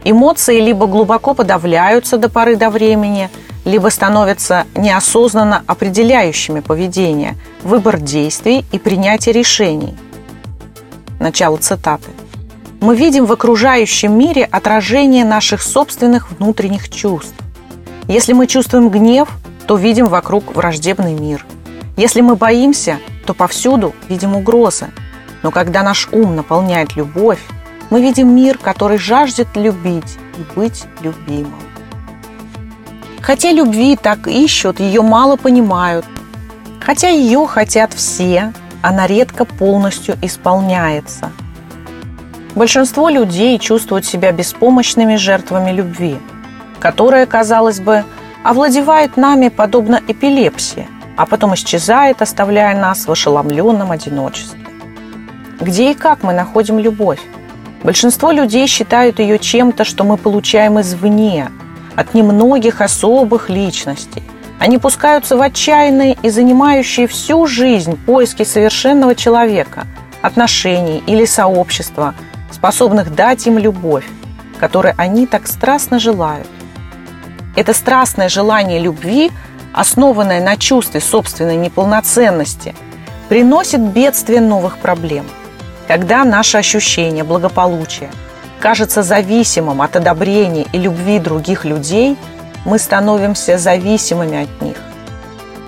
Эмоции 0.03 0.59
либо 0.59 0.87
глубоко 0.87 1.33
подавляются 1.33 2.17
до 2.17 2.29
поры 2.29 2.55
до 2.55 2.69
времени, 2.69 3.29
либо 3.65 3.87
становятся 3.89 4.65
неосознанно 4.75 5.63
определяющими 5.67 6.59
поведение, 6.59 7.35
выбор 7.63 7.99
действий 7.99 8.65
и 8.71 8.79
принятие 8.79 9.33
решений. 9.33 9.95
Начало 11.19 11.57
цитаты 11.57 12.09
мы 12.83 12.97
видим 12.97 13.25
в 13.25 13.31
окружающем 13.31 14.11
мире 14.17 14.43
отражение 14.43 15.23
наших 15.23 15.61
собственных 15.61 16.31
внутренних 16.31 16.89
чувств. 16.89 17.33
Если 18.09 18.33
мы 18.33 18.45
чувствуем 18.45 18.89
гнев, 18.89 19.29
то 19.67 19.77
видим 19.77 20.07
вокруг 20.07 20.53
враждебный 20.53 21.13
мир. 21.13 21.45
Если 21.95 22.19
мы 22.19 22.35
боимся, 22.35 22.99
то 23.25 23.33
повсюду 23.33 23.95
видим 24.09 24.35
угрозы. 24.35 24.87
Но 25.43 25.51
когда 25.51 25.81
наш 25.81 26.09
ум 26.11 26.35
наполняет 26.35 26.97
любовь, 26.97 27.39
мы 27.93 28.01
видим 28.01 28.35
мир, 28.35 28.57
который 28.57 28.97
жаждет 28.97 29.47
любить 29.55 30.17
и 30.37 30.59
быть 30.59 30.85
любимым. 31.01 31.53
Хотя 33.21 33.51
любви 33.51 33.95
так 33.95 34.27
ищут, 34.27 34.79
ее 34.79 35.03
мало 35.03 35.35
понимают. 35.35 36.05
Хотя 36.81 37.09
ее 37.09 37.45
хотят 37.45 37.93
все, 37.93 38.51
она 38.81 39.05
редко 39.05 39.45
полностью 39.45 40.17
исполняется– 40.21 41.31
Большинство 42.55 43.09
людей 43.09 43.57
чувствуют 43.57 44.05
себя 44.05 44.31
беспомощными 44.31 45.15
жертвами 45.15 45.71
любви, 45.71 46.17
которая, 46.79 47.25
казалось 47.25 47.79
бы, 47.79 48.03
овладевает 48.43 49.17
нами 49.17 49.49
подобно 49.49 49.99
эпилепсии, 50.07 50.87
а 51.17 51.25
потом 51.25 51.55
исчезает, 51.55 52.21
оставляя 52.21 52.79
нас 52.79 53.07
в 53.07 53.11
ошеломленном 53.11 53.91
одиночестве. 53.91 54.59
Где 55.61 55.91
и 55.91 55.95
как 55.95 56.21
мы 56.21 56.33
находим 56.33 56.77
любовь? 56.77 57.21
Большинство 57.83 58.31
людей 58.31 58.65
считают 58.67 59.19
ее 59.19 59.37
чем-то, 59.37 59.83
что 59.83 60.05
мы 60.05 60.15
получаем 60.17 60.79
извне, 60.79 61.51
от 61.95 62.13
немногих 62.13 62.79
особых 62.79 63.49
личностей. 63.49 64.23
Они 64.59 64.77
пускаются 64.77 65.35
в 65.35 65.41
отчаянные 65.41 66.17
и 66.23 66.29
занимающие 66.29 67.07
всю 67.07 67.45
жизнь 67.45 67.97
поиски 68.05 68.43
совершенного 68.43 69.15
человека, 69.15 69.85
отношений 70.21 71.03
или 71.05 71.25
сообщества, 71.25 72.15
способных 72.51 73.13
дать 73.13 73.45
им 73.45 73.57
любовь, 73.57 74.05
которой 74.57 74.93
они 74.97 75.27
так 75.27 75.45
страстно 75.47 75.99
желают. 75.99 76.47
Это 77.57 77.73
страстное 77.73 78.29
желание 78.29 78.79
любви, 78.79 79.31
основанное 79.73 80.41
на 80.41 80.55
чувстве 80.55 81.01
собственной 81.01 81.57
неполноценности, 81.57 82.73
приносит 83.27 83.81
бедствие 83.81 84.39
новых 84.39 84.77
проблем. 84.77 85.25
Когда 85.87 86.23
наше 86.23 86.57
ощущение 86.57 87.23
благополучия 87.23 88.09
кажется 88.59 89.03
зависимым 89.03 89.81
от 89.81 89.95
одобрения 89.95 90.65
и 90.71 90.77
любви 90.77 91.19
других 91.19 91.65
людей, 91.65 92.17
мы 92.65 92.79
становимся 92.79 93.57
зависимыми 93.57 94.43
от 94.43 94.61
них. 94.61 94.77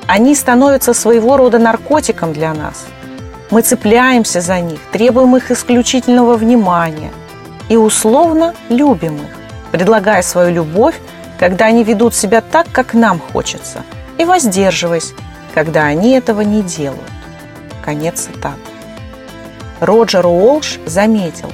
Они 0.07 0.35
становятся 0.35 0.93
своего 0.93 1.37
рода 1.37 1.59
наркотиком 1.59 2.31
для 2.31 2.53
нас. 2.53 2.85
Мы 3.51 3.61
цепляемся 3.61 4.41
за 4.41 4.59
них, 4.61 4.79
требуем 4.91 5.35
их 5.35 5.51
исключительного 5.51 6.37
внимания 6.37 7.11
и 7.69 7.75
условно 7.75 8.53
любим 8.69 9.15
их, 9.15 9.37
предлагая 9.71 10.21
свою 10.21 10.53
любовь 10.53 10.95
когда 11.37 11.65
они 11.65 11.83
ведут 11.83 12.15
себя 12.15 12.41
так, 12.41 12.67
как 12.71 12.93
нам 12.93 13.19
хочется, 13.19 13.83
и 14.17 14.25
воздерживаясь, 14.25 15.13
когда 15.53 15.85
они 15.85 16.11
этого 16.11 16.41
не 16.41 16.61
делают. 16.61 17.01
Конец 17.83 18.21
цитаты. 18.21 18.74
Роджер 19.79 20.25
Уолш 20.25 20.79
заметил, 20.85 21.51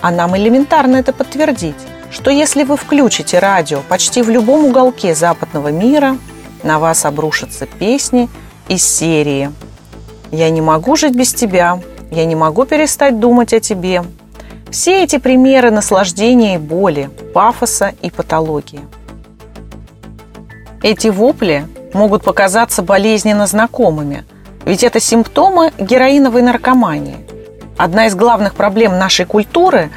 а 0.00 0.10
нам 0.10 0.36
элементарно 0.36 0.96
это 0.96 1.12
подтвердить, 1.12 1.76
что 2.10 2.30
если 2.30 2.64
вы 2.64 2.76
включите 2.76 3.38
радио 3.38 3.80
почти 3.88 4.22
в 4.22 4.30
любом 4.30 4.64
уголке 4.64 5.14
западного 5.14 5.68
мира, 5.68 6.16
на 6.62 6.78
вас 6.78 7.04
обрушатся 7.04 7.66
песни 7.66 8.28
из 8.68 8.82
серии. 8.84 9.50
«Я 10.30 10.50
не 10.50 10.60
могу 10.60 10.96
жить 10.96 11.14
без 11.14 11.32
тебя», 11.32 11.80
«Я 12.10 12.24
не 12.24 12.34
могу 12.34 12.64
перестать 12.64 13.20
думать 13.20 13.52
о 13.52 13.60
тебе», 13.60 14.02
все 14.70 15.02
эти 15.02 15.18
примеры 15.18 15.70
наслаждения 15.70 16.56
и 16.56 16.58
боли, 16.58 17.10
пафоса 17.34 17.94
и 18.02 18.10
патологии. 18.10 18.80
Эти 20.82 21.08
вопли 21.08 21.66
могут 21.94 22.22
показаться 22.22 22.82
болезненно 22.82 23.46
знакомыми, 23.46 24.24
ведь 24.64 24.84
это 24.84 25.00
симптомы 25.00 25.72
героиновой 25.78 26.42
наркомании. 26.42 27.16
Одна 27.76 28.06
из 28.06 28.14
главных 28.14 28.54
проблем 28.54 28.98
нашей 28.98 29.24
культуры 29.24 29.90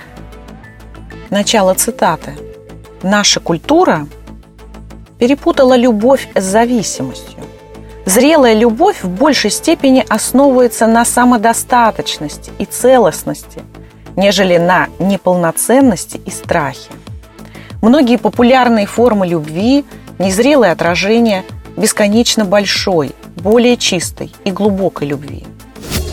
–начало 1.30 1.74
цитаты– 1.74 2.34
«Наша 3.04 3.40
культура 3.40 4.08
перепутала 5.18 5.76
любовь 5.76 6.30
с 6.36 6.44
зависимостью. 6.44 7.40
Зрелая 8.06 8.54
любовь 8.54 9.02
в 9.02 9.10
большей 9.10 9.50
степени 9.50 10.06
основывается 10.08 10.86
на 10.86 11.04
самодостаточности 11.04 12.52
и 12.60 12.66
целостности– 12.66 13.62
нежели 14.16 14.58
на 14.58 14.88
неполноценности 15.00 16.22
и 16.26 16.30
страхе. 16.30 16.92
Многие 17.82 18.18
популярные 18.18 18.86
формы 18.86 19.28
любви– 19.28 19.86
незрелое 20.20 20.72
отражение 20.72 21.44
бесконечно 21.78 22.46
большой, 22.46 23.14
более 23.36 23.78
чистой 23.78 24.32
и 24.46 24.52
глубокой 24.52 25.08
любви. 25.08 25.44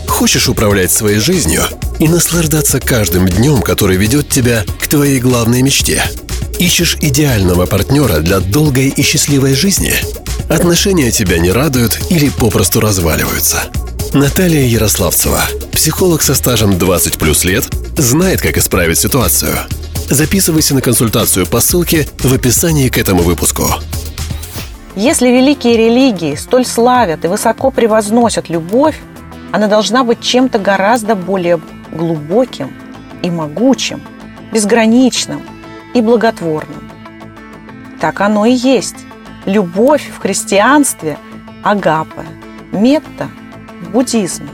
Хочешь 0.07 0.49
управлять 0.49 0.91
своей 0.91 1.19
жизнью 1.19 1.63
и 1.99 2.07
наслаждаться 2.07 2.79
каждым 2.79 3.27
днем, 3.27 3.61
который 3.61 3.97
ведет 3.97 4.29
тебя 4.29 4.65
к 4.81 4.87
твоей 4.87 5.19
главной 5.19 5.61
мечте? 5.61 6.03
Ищешь 6.57 6.97
идеального 6.99 7.65
партнера 7.65 8.19
для 8.19 8.41
долгой 8.41 8.89
и 8.89 9.01
счастливой 9.01 9.53
жизни? 9.53 9.93
Отношения 10.49 11.11
тебя 11.11 11.39
не 11.39 11.51
радуют 11.51 11.99
или 12.09 12.29
попросту 12.29 12.81
разваливаются? 12.81 13.63
Наталья 14.13 14.65
Ярославцева, 14.65 15.43
психолог 15.71 16.21
со 16.21 16.33
стажем 16.33 16.77
20 16.77 17.17
плюс 17.17 17.43
лет, 17.45 17.65
знает, 17.95 18.41
как 18.41 18.57
исправить 18.57 18.97
ситуацию. 18.97 19.55
Записывайся 20.09 20.73
на 20.73 20.81
консультацию 20.81 21.45
по 21.45 21.59
ссылке 21.59 22.07
в 22.19 22.33
описании 22.33 22.89
к 22.89 22.97
этому 22.97 23.21
выпуску. 23.21 23.71
Если 25.01 25.29
великие 25.29 25.77
религии 25.77 26.35
столь 26.35 26.65
славят 26.65 27.23
и 27.23 27.29
высоко 27.29 27.71
превозносят 27.71 28.49
любовь, 28.49 28.99
она 29.53 29.67
должна 29.67 30.03
быть 30.03 30.19
чем-то 30.19 30.59
гораздо 30.59 31.15
более 31.15 31.61
глубоким 31.89 32.73
и 33.21 33.31
могучим, 33.31 34.01
безграничным 34.51 35.41
и 35.93 36.01
благотворным. 36.01 36.91
Так 38.01 38.19
оно 38.19 38.45
и 38.45 38.51
есть. 38.51 38.97
Любовь 39.45 40.05
в 40.13 40.19
христианстве– 40.19 41.17
агапе, 41.63 42.25
метта 42.73 43.29
в 43.81 43.91
буддизме. 43.91 44.49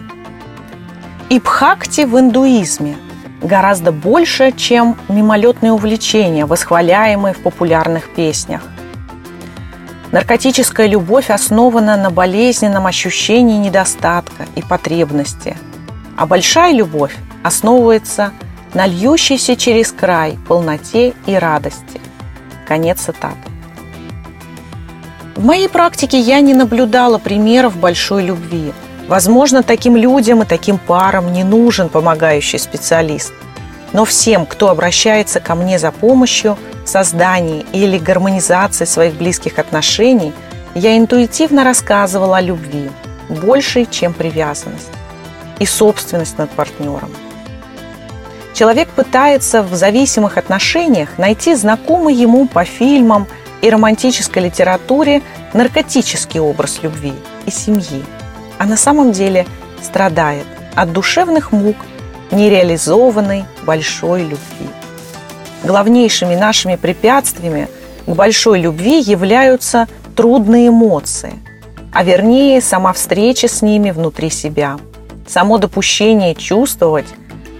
И 1.29 1.39
бхакти 1.39 2.01
в 2.01 2.19
индуизме– 2.19 2.97
гораздо 3.41 3.91
больше, 3.91 4.51
чем 4.51 4.95
мимолетные 5.09 5.71
увлечения, 5.71 6.45
восхваляемые 6.45 7.33
в 7.33 7.39
популярных 7.39 8.13
песнях. 8.13 8.61
Наркотическая 10.15 10.87
любовь 10.87 11.29
основана 11.29 11.97
на 11.97 12.09
болезненном 12.09 12.85
ощущении 12.87 13.57
недостатка 13.57 14.45
и 14.55 14.61
потребности, 14.61 15.57
а 16.15 16.25
большая 16.25 16.71
любовь 16.71 17.13
основывается 17.43 18.31
на 18.73 18.87
льющейся 18.87 19.57
через 19.57 19.91
край 19.91 20.39
полноте 20.47 21.13
и 21.25 21.35
радости. 21.35 21.99
Конец 22.65 23.01
цитаты. 23.01 23.35
В 25.35 25.43
моей 25.43 25.67
практике 25.67 26.17
я 26.17 26.39
не 26.39 26.53
наблюдала 26.53 27.17
примеров 27.17 27.75
большой 27.75 28.23
любви– 28.23 28.71
Возможно, 29.07 29.61
таким 29.61 29.95
людям 29.95 30.41
и 30.41 30.45
таким 30.45 30.79
парам 30.79 31.31
не 31.31 31.43
нужен 31.43 31.89
помогающий 31.89 32.57
специалист. 32.57 33.33
Но 33.95 34.03
всем, 34.03 34.45
кто 34.45 34.67
обращается 34.67 35.39
ко 35.39 35.55
мне 35.55 35.79
за 35.79 35.89
помощью 35.89 36.57
в 36.83 36.89
создании 36.89 37.65
или 37.71 37.97
гармонизации 37.97 38.83
своих 38.83 39.13
близких 39.13 39.57
отношений, 39.57 40.33
я 40.73 40.97
интуитивно 40.97 41.63
рассказывала 41.63 42.35
о 42.35 42.41
любви, 42.41 42.91
большей, 43.29 43.85
чем 43.85 44.13
привязанность, 44.13 44.89
и 45.59 45.65
собственность 45.65 46.37
над 46.37 46.51
партнером. 46.51 47.09
Человек 48.53 48.89
пытается 48.89 49.63
в 49.63 49.73
зависимых 49.73 50.37
отношениях 50.37 51.17
найти 51.17 51.55
знакомый 51.55 52.15
ему 52.15 52.49
по 52.49 52.65
фильмам 52.65 53.27
и 53.61 53.69
романтической 53.69 54.43
литературе 54.43 55.21
наркотический 55.53 56.41
образ 56.41 56.79
любви 56.83 57.13
и 57.45 57.49
семьи– 57.49 58.03
а 58.57 58.65
на 58.65 58.77
самом 58.77 59.11
деле 59.11 59.45
страдает 59.81 60.45
от 60.75 60.91
душевных 60.91 61.51
мук 61.51 61.75
нереализованной 62.31 63.45
большой 63.63 64.23
любви. 64.23 64.69
Главнейшими 65.63 66.35
нашими 66.35 66.75
препятствиями 66.75 67.69
к 68.05 68.09
большой 68.09 68.59
любви 68.59 68.99
являются 68.99 69.87
трудные 70.15 70.69
эмоции, 70.69 71.33
а 71.91 72.03
вернее 72.03 72.61
сама 72.61 72.93
встреча 72.93 73.47
с 73.47 73.61
ними 73.61 73.91
внутри 73.91 74.29
себя, 74.29 74.77
само 75.27 75.57
допущение 75.57 76.35
чувствовать, 76.35 77.07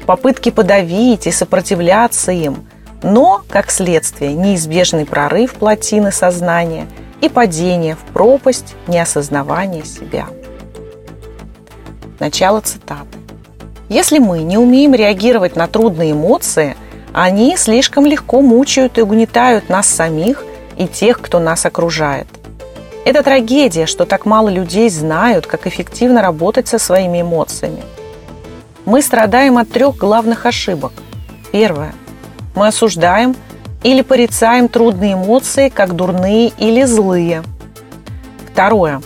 попытки 0.06 0.52
подавить 0.52 1.28
и 1.28 1.32
сопротивляться 1.32 2.32
им, 2.32 2.68
но, 3.02 3.44
как 3.50 3.72
следствие, 3.72 4.34
неизбежный 4.34 5.06
прорыв 5.06 5.56
плотины 5.56 6.12
сознания 6.12 6.88
и 7.22 7.30
падение 7.30 7.96
в 7.96 8.14
пропасть 8.14 8.76
неосознавания 8.88 9.84
себя. 9.84 10.28
Начало 12.20 12.62
цитаты. 12.62 13.25
Если 13.90 14.18
мы 14.18 14.40
не 14.40 14.58
умеем 14.58 14.94
реагировать 14.96 15.56
на 15.56 15.68
трудные 15.68 16.14
эмоции, 16.14 16.76
они 17.14 17.56
слишком 17.56 18.06
легко 18.06 18.42
мучают 18.42 18.98
и 18.98 19.02
угнетают 19.02 19.70
нас 19.70 19.88
самих 19.88 20.44
и 20.76 20.88
тех, 20.88 21.22
кто 21.22 21.40
нас 21.40 21.66
окружает. 21.66 22.28
Это 23.06 23.22
трагедия, 23.22 23.86
что 23.86 24.06
так 24.06 24.26
мало 24.26 24.50
людей 24.50 24.90
знают, 24.90 25.46
как 25.46 25.68
эффективно 25.68 26.24
работать 26.24 26.68
со 26.68 26.80
своими 26.80 27.22
эмоциями. 27.22 27.84
Мы 28.86 29.04
страдаем 29.04 29.58
от 29.58 29.70
трех 29.70 29.96
главных 29.98 30.48
ошибок. 30.48 30.92
Первое. 31.52 31.94
Мы 32.56 32.68
осуждаем 32.68 33.36
или 33.84 34.02
порицаем 34.02 34.68
трудные 34.68 35.14
эмоции 35.14 35.70
как 35.70 35.96
дурные 35.96 36.52
или 36.58 36.84
злые. 36.84 37.44
Второе. 38.52 39.02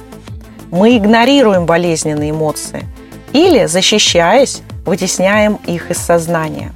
Мы 0.71 0.95
игнорируем 0.95 1.65
болезненные 1.65 2.31
эмоции– 2.31 2.85
или, 3.33 3.65
защищаясь, 3.65 4.61
вытесняем 4.85 5.59
их 5.65 5.91
из 5.91 5.97
сознания. 5.97 6.71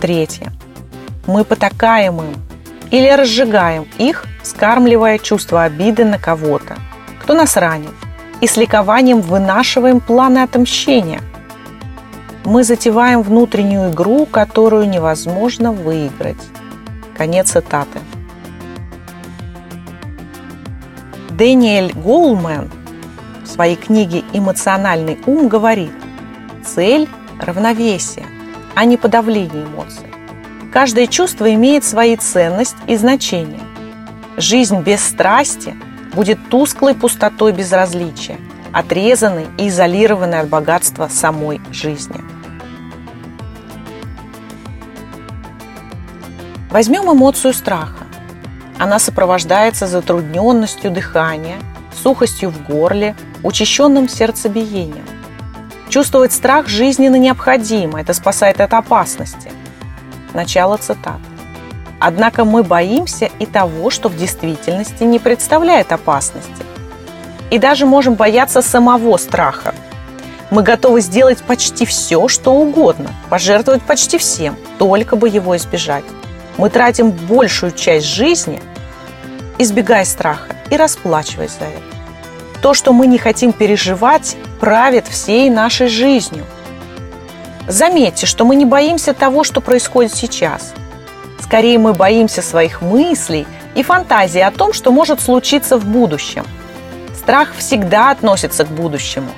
Третье. 0.00 0.52
Мы 1.26 1.44
потакаем 1.44 2.20
им 2.20 2.34
или 2.90 3.08
разжигаем 3.10 3.86
их, 3.98 4.24
скармливая 4.42 5.18
чувство 5.18 5.64
обиды 5.64 6.04
на 6.04 6.18
кого-то, 6.18 6.76
кто 7.22 7.34
нас 7.34 7.56
ранит, 7.56 7.92
и 8.40 8.46
с 8.46 8.56
ликованием 8.56 9.20
вынашиваем 9.20 10.00
планы 10.00 10.38
отомщения. 10.38 11.20
мы 12.44 12.64
затеваем 12.64 13.20
внутреннюю 13.20 13.90
игру, 13.90 14.24
которую 14.24 14.88
невозможно 14.88 15.70
выиграть. 15.70 16.42
Конец 17.14 17.50
цитаты. 17.50 17.98
Дэниэль 21.30 21.92
Голмен 21.92 22.70
в 23.44 23.48
своей 23.48 23.76
книге 23.76 24.24
«Эмоциональный 24.32 25.18
ум» 25.26 25.48
говорит, 25.48 25.92
цель– 26.64 27.06
равновесие, 27.38 28.26
а 28.74 28.84
не 28.84 28.96
подавление 28.96 29.64
эмоций. 29.64 30.06
Каждое 30.72 31.06
чувство 31.06 31.52
имеет 31.54 31.84
свои 31.84 32.16
ценность 32.16 32.76
и 32.86 32.96
значение. 32.96 33.60
Жизнь 34.36 34.80
без 34.80 35.02
страсти 35.02 35.74
будет 36.14 36.38
тусклой 36.48 36.94
пустотой 36.94 37.52
безразличия, 37.52 38.38
отрезанной 38.72 39.46
и 39.56 39.68
изолированной 39.68 40.40
от 40.40 40.48
богатства 40.48 41.08
самой 41.08 41.60
жизни. 41.72 42.20
Возьмем 46.70 47.10
эмоцию 47.10 47.54
страха. 47.54 48.04
Она 48.78 48.98
сопровождается 48.98 49.86
затрудненностью 49.86 50.90
дыхания, 50.90 51.56
сухостью 52.02 52.50
в 52.50 52.62
горле, 52.66 53.16
учащенным 53.42 54.08
сердцебиением. 54.08 55.17
Чувствовать 55.88 56.32
страх 56.32 56.68
жизненно 56.68 57.16
необходимо, 57.16 58.00
это 58.00 58.12
спасает 58.12 58.60
от 58.60 58.74
опасности. 58.74 59.50
Начало 60.34 60.76
цитаты. 60.76 61.22
Однако 61.98 62.44
мы 62.44 62.62
боимся 62.62 63.30
и 63.38 63.46
того, 63.46 63.88
что 63.88 64.10
в 64.10 64.16
действительности 64.16 65.02
не 65.04 65.18
представляет 65.18 65.90
опасности. 65.90 66.52
И 67.50 67.58
даже 67.58 67.86
можем 67.86 68.14
бояться 68.14 68.60
самого 68.60 69.16
страха. 69.16 69.74
Мы 70.50 70.62
готовы 70.62 71.00
сделать 71.00 71.42
почти 71.42 71.86
все, 71.86 72.28
что 72.28 72.52
угодно, 72.52 73.10
пожертвовать 73.30 73.82
почти 73.82 74.18
всем, 74.18 74.56
только 74.78 75.16
бы 75.16 75.28
его 75.28 75.56
избежать. 75.56 76.04
Мы 76.58 76.68
тратим 76.68 77.10
большую 77.10 77.72
часть 77.72 78.06
жизни, 78.06 78.62
избегая 79.58 80.04
страха 80.04 80.54
и 80.70 80.76
расплачиваясь 80.76 81.52
за 81.52 81.64
это. 81.64 81.97
То, 82.62 82.74
что 82.74 82.92
мы 82.92 83.06
не 83.06 83.18
хотим 83.18 83.52
переживать, 83.52 84.36
правит 84.60 85.06
всей 85.06 85.48
нашей 85.48 85.88
жизнью. 85.88 86.44
Заметьте, 87.68 88.26
что 88.26 88.44
мы 88.44 88.56
не 88.56 88.64
боимся 88.64 89.14
того, 89.14 89.44
что 89.44 89.60
происходит 89.60 90.14
сейчас. 90.14 90.74
Скорее, 91.40 91.78
мы 91.78 91.92
боимся 91.92 92.42
своих 92.42 92.82
мыслей 92.82 93.46
и 93.74 93.82
фантазий 93.82 94.40
о 94.40 94.50
том, 94.50 94.72
что 94.72 94.90
может 94.90 95.20
случиться 95.20 95.78
в 95.78 95.86
будущем. 95.86 96.44
Страх 97.16 97.54
всегда 97.56 98.10
относится 98.10 98.64
к 98.64 98.68
будущему, 98.68 99.30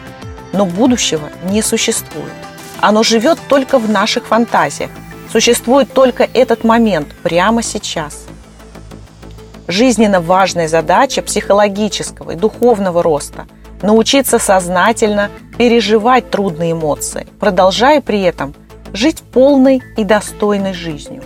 но 0.52 0.64
будущего 0.64 1.28
не 1.44 1.60
существует. 1.60 2.32
Оно 2.80 3.02
живет 3.02 3.38
только 3.48 3.78
в 3.78 3.90
наших 3.90 4.26
фантазиях. 4.26 4.90
Существует 5.30 5.92
только 5.92 6.28
этот 6.32 6.64
момент, 6.64 7.08
прямо 7.22 7.62
сейчас– 7.62 8.24
жизненно 9.70 10.20
важная 10.20 10.68
задача 10.68 11.22
психологического 11.22 12.32
и 12.32 12.36
духовного 12.36 13.02
роста– 13.02 13.46
научиться 13.82 14.38
сознательно 14.38 15.30
переживать 15.58 16.30
трудные 16.30 16.72
эмоции, 16.72 17.26
продолжая 17.38 18.00
при 18.00 18.22
этом 18.22 18.54
жить 18.92 19.22
полной 19.22 19.82
и 19.96 20.04
достойной 20.04 20.74
жизнью. 20.74 21.22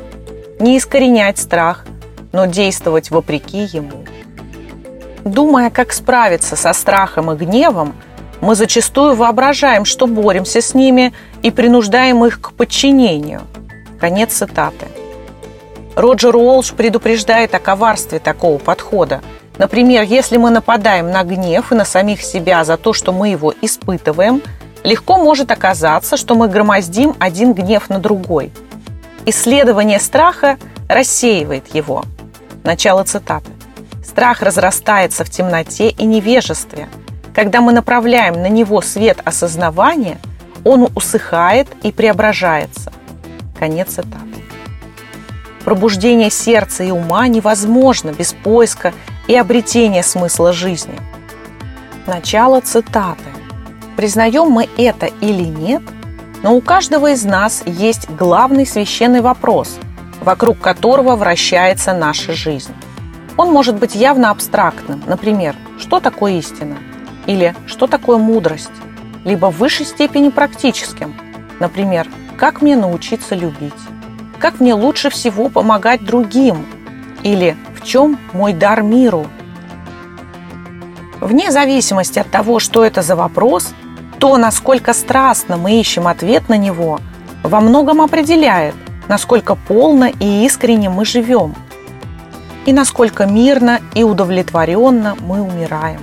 Не 0.61 0.79
искоренять 0.79 1.39
страх, 1.39 1.85
но 2.33 2.47
действовать 2.47 3.11
вопреки 3.11 3.65
ему. 3.65 4.05
Думая, 5.25 5.71
как 5.71 5.93
справиться 5.93 6.57
со 6.57 6.73
страхом 6.73 7.33
и 7.33 7.37
гневом, 7.37 7.95
мы 8.41 8.55
зачастую 8.55 9.15
воображаем, 9.15 9.85
что 9.85 10.07
боремся 10.07 10.61
с 10.61 10.75
ними 10.75 11.15
и 11.43 11.51
принуждаем 11.51 12.25
их 12.25 12.41
к 12.41 12.53
подчинению. 12.53 13.43
Конец 13.99 14.35
цитаты. 14.35 14.87
Роджер 15.97 16.35
Уолш 16.37 16.73
предупреждает 16.73 17.55
о 17.55 17.61
коварстве 17.61 18.19
такого 18.19 18.59
подхода. 18.59 19.23
Например, 19.59 20.03
если 20.03 20.37
мы 20.37 20.51
нападаем 20.51 21.11
на 21.11 21.23
гнев 21.23 21.71
и 21.71 21.77
на 21.77 21.85
самих 21.85 22.23
себя 22.23 22.65
за 22.65 22.77
то, 22.77 22.93
что 22.93 23.13
мы 23.13 23.29
его 23.29 23.55
испытываем, 23.61 24.43
легко 24.83 25.19
может 25.19 25.53
оказаться, 25.53 26.17
что 26.17 26.35
мы 26.35 26.49
громоздим 26.49 27.15
один 27.21 27.53
гнев 27.53 27.89
на 27.89 28.01
другой. 28.01 28.53
Исследование 29.25 30.01
страха 30.01 30.59
рассеивает 30.89 31.73
его. 31.75 32.05
Начало 32.65 33.05
цитаты. 33.05 33.51
Страх 34.05 34.43
разрастается 34.43 35.25
в 35.25 35.31
темноте 35.31 35.91
и 35.91 36.05
невежестве. 36.05 36.89
Когда 37.35 37.61
мы 37.61 37.73
направляем 37.73 38.35
на 38.35 38.49
него 38.49 38.81
свет 38.81 39.19
осознавания, 39.25 40.19
он 40.65 40.89
усыхает 40.95 41.69
и 41.83 41.93
преображается. 41.93 42.93
Конец 43.59 43.91
цитаты. 43.91 44.34
Пробуждение 45.65 46.31
сердца 46.31 46.85
и 46.85 46.91
ума 46.91 47.27
невозможно 47.27 48.11
без 48.11 48.35
поиска 48.35 48.93
и 49.27 49.35
обретения 49.35 50.03
смысла 50.03 50.53
жизни. 50.53 50.99
Начало 52.07 52.61
цитаты. 52.61 53.25
Признаем 53.97 54.51
мы 54.51 54.69
это 54.77 55.07
или 55.07 55.45
нет, 55.45 55.83
но 56.43 56.55
у 56.55 56.61
каждого 56.61 57.13
из 57.13 57.25
нас 57.25 57.63
есть 57.65 58.11
главный 58.11 58.67
священный 58.67 59.23
вопрос, 59.23 59.79
вокруг 60.21 60.61
которого 60.61 61.17
вращается 61.17 61.95
наша 61.95 62.35
жизнь. 62.35 62.75
Он 63.39 63.51
может 63.51 63.77
быть 63.77 63.95
явно 63.95 64.31
абстрактным, 64.31 65.03
например, 65.07 65.57
что 65.79 65.99
такое 65.99 66.33
истина, 66.35 66.77
или 67.25 67.55
что 67.67 67.87
такое 67.87 68.19
мудрость, 68.19 68.71
либо 69.25 69.51
в 69.51 69.57
высшей 69.57 69.87
степени 69.87 70.29
практическим, 70.29 71.15
например, 71.59 72.07
как 72.37 72.61
мне 72.61 72.77
научиться 72.77 73.35
любить 73.35 73.73
как 74.39 74.61
мне 74.61 74.75
лучше 74.75 75.11
всего 75.11 75.49
помогать 75.49 76.05
другим 76.05 76.67
или 77.23 77.57
в 77.75 77.85
чем 77.85 78.19
мой 78.33 78.53
дар 78.53 78.83
миру. 78.83 79.27
Вне 81.21 81.51
зависимости 81.51 82.19
от 82.19 82.31
того, 82.31 82.59
что 82.59 82.85
это 82.85 83.03
за 83.03 83.17
вопрос, 83.17 83.73
то, 84.19 84.37
насколько 84.37 84.93
страстно 84.93 85.57
мы 85.57 85.81
ищем 85.81 86.07
ответ 86.07 86.49
на 86.49 86.57
него, 86.57 87.01
во 87.43 87.61
многом 87.61 88.01
определяет, 88.01 88.75
насколько 89.09 89.55
полно 89.55 90.07
и 90.07 90.45
искренне 90.45 90.91
мы 90.91 91.05
живем, 91.05 91.55
и 92.67 92.73
насколько 92.73 93.27
мирно 93.27 93.81
и 93.95 94.03
удовлетворенно 94.03 95.17
мы 95.21 95.41
умираем. 95.43 96.01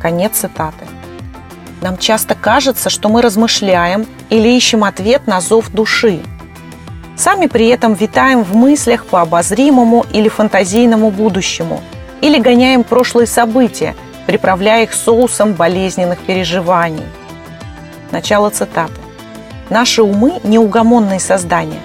Конец 0.00 0.38
цитаты. 0.38 0.86
Нам 1.80 1.98
часто 1.98 2.34
кажется, 2.34 2.90
что 2.90 3.08
мы 3.08 3.22
размышляем 3.22 4.06
или 4.30 4.48
ищем 4.48 4.84
ответ 4.84 5.26
на 5.26 5.40
зов 5.40 5.70
души– 5.70 6.22
Сами 7.22 7.46
при 7.46 7.68
этом 7.68 7.94
витаем 7.94 8.42
в 8.42 8.56
мыслях 8.56 9.06
по 9.06 9.20
обозримому 9.20 10.04
или 10.12 10.28
фантазийному 10.28 11.12
будущему, 11.12 11.80
или 12.20 12.40
гоняем 12.40 12.82
прошлые 12.82 13.28
события, 13.28 13.94
приправляя 14.26 14.82
их 14.82 14.92
соусом 14.92 15.52
болезненных 15.52 16.18
переживаний. 16.18 17.04
Начало 18.10 18.50
цитаты. 18.50 19.00
Наши 19.70 20.02
умы– 20.02 20.40
неугомонные 20.42 21.20
создания, 21.20 21.78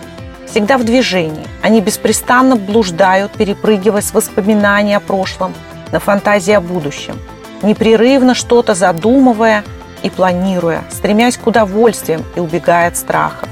всегда 0.47 0.79
в 0.79 0.85
движении. 0.85 1.45
Они 1.61 1.81
беспрестанно 1.81 2.55
блуждают, 2.55 3.31
перепрыгивая 3.33 4.01
с 4.01 4.15
воспоминания 4.15 4.97
о 4.97 5.01
прошлом 5.01 5.53
на 5.91 5.99
фантазии 5.99 6.53
о 6.53 6.61
будущем, 6.61 7.19
непрерывно 7.61 8.33
что-то 8.33 8.73
задумывая 8.73 9.63
и 10.01 10.09
планируя, 10.09 10.83
стремясь 10.89 11.37
к 11.37 11.45
удовольствиям 11.45 12.23
и 12.35 12.39
убегая 12.39 12.87
от 12.87 12.97
страхов. 12.97 13.49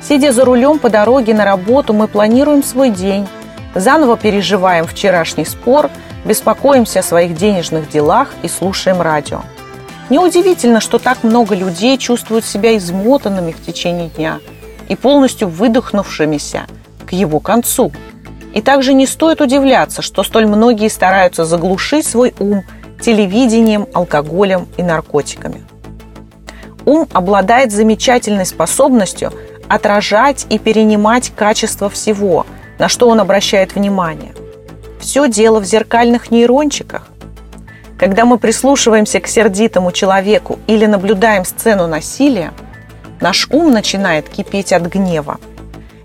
Сидя 0.00 0.32
за 0.32 0.44
рулем 0.44 0.78
по 0.78 0.90
дороге 0.90 1.34
на 1.34 1.44
работу, 1.44 1.92
мы 1.92 2.06
планируем 2.08 2.62
свой 2.62 2.90
день, 2.90 3.26
заново 3.74 4.16
переживаем 4.16 4.86
вчерашний 4.86 5.44
спор, 5.44 5.90
беспокоимся 6.24 7.00
о 7.00 7.02
своих 7.02 7.36
денежных 7.36 7.90
делах 7.90 8.28
и 8.42 8.48
слушаем 8.48 9.00
радио. 9.02 9.42
Неудивительно, 10.08 10.80
что 10.80 10.98
так 10.98 11.22
много 11.22 11.54
людей 11.54 11.98
чувствуют 11.98 12.44
себя 12.44 12.76
измотанными 12.76 13.52
в 13.52 13.64
течение 13.64 14.08
дня 14.08 14.38
и 14.88 14.96
полностью 14.96 15.48
выдохнувшимися 15.48 16.66
к 17.06 17.12
его 17.12 17.40
концу. 17.40 17.92
И 18.54 18.62
также 18.62 18.94
не 18.94 19.06
стоит 19.06 19.40
удивляться, 19.40 20.00
что 20.00 20.22
столь 20.22 20.46
многие 20.46 20.88
стараются 20.88 21.44
заглушить 21.44 22.06
свой 22.06 22.34
ум 22.38 22.62
телевидением, 23.00 23.86
алкоголем 23.92 24.66
и 24.76 24.82
наркотиками. 24.82 25.62
Ум 26.86 27.06
обладает 27.12 27.70
замечательной 27.70 28.46
способностью 28.46 29.32
отражать 29.68 30.46
и 30.50 30.58
перенимать 30.58 31.32
качество 31.34 31.88
всего, 31.88 32.46
на 32.78 32.88
что 32.88 33.08
он 33.08 33.20
обращает 33.20 33.74
внимание. 33.74 34.32
Все 35.00 35.28
дело 35.28 35.60
в 35.60 35.64
зеркальных 35.64 36.30
нейрончиках. 36.30 37.08
Когда 37.98 38.24
мы 38.24 38.38
прислушиваемся 38.38 39.20
к 39.20 39.26
сердитому 39.26 39.92
человеку 39.92 40.58
или 40.66 40.86
наблюдаем 40.86 41.44
сцену 41.44 41.86
насилия, 41.86 42.52
наш 43.20 43.48
ум 43.50 43.72
начинает 43.72 44.28
кипеть 44.28 44.72
от 44.72 44.82
гнева. 44.82 45.38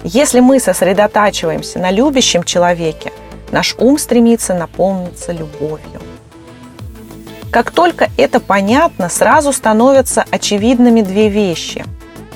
Если 0.04 0.40
мы 0.40 0.60
сосредотачиваемся 0.60 1.80
на 1.80 1.92
любящем 1.92 2.44
человеке, 2.44 3.14
наш 3.52 3.76
ум 3.78 3.98
стремится 3.98 4.54
наполниться 4.54 5.32
любовью. 5.32 6.02
Как 7.52 7.70
только 7.70 8.10
это 8.18 8.40
понятно, 8.40 9.10
сразу 9.10 9.54
становятся 9.54 10.26
очевидными 10.32 11.02
две 11.02 11.30
вещи. 11.30 11.86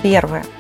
Первое– 0.04 0.46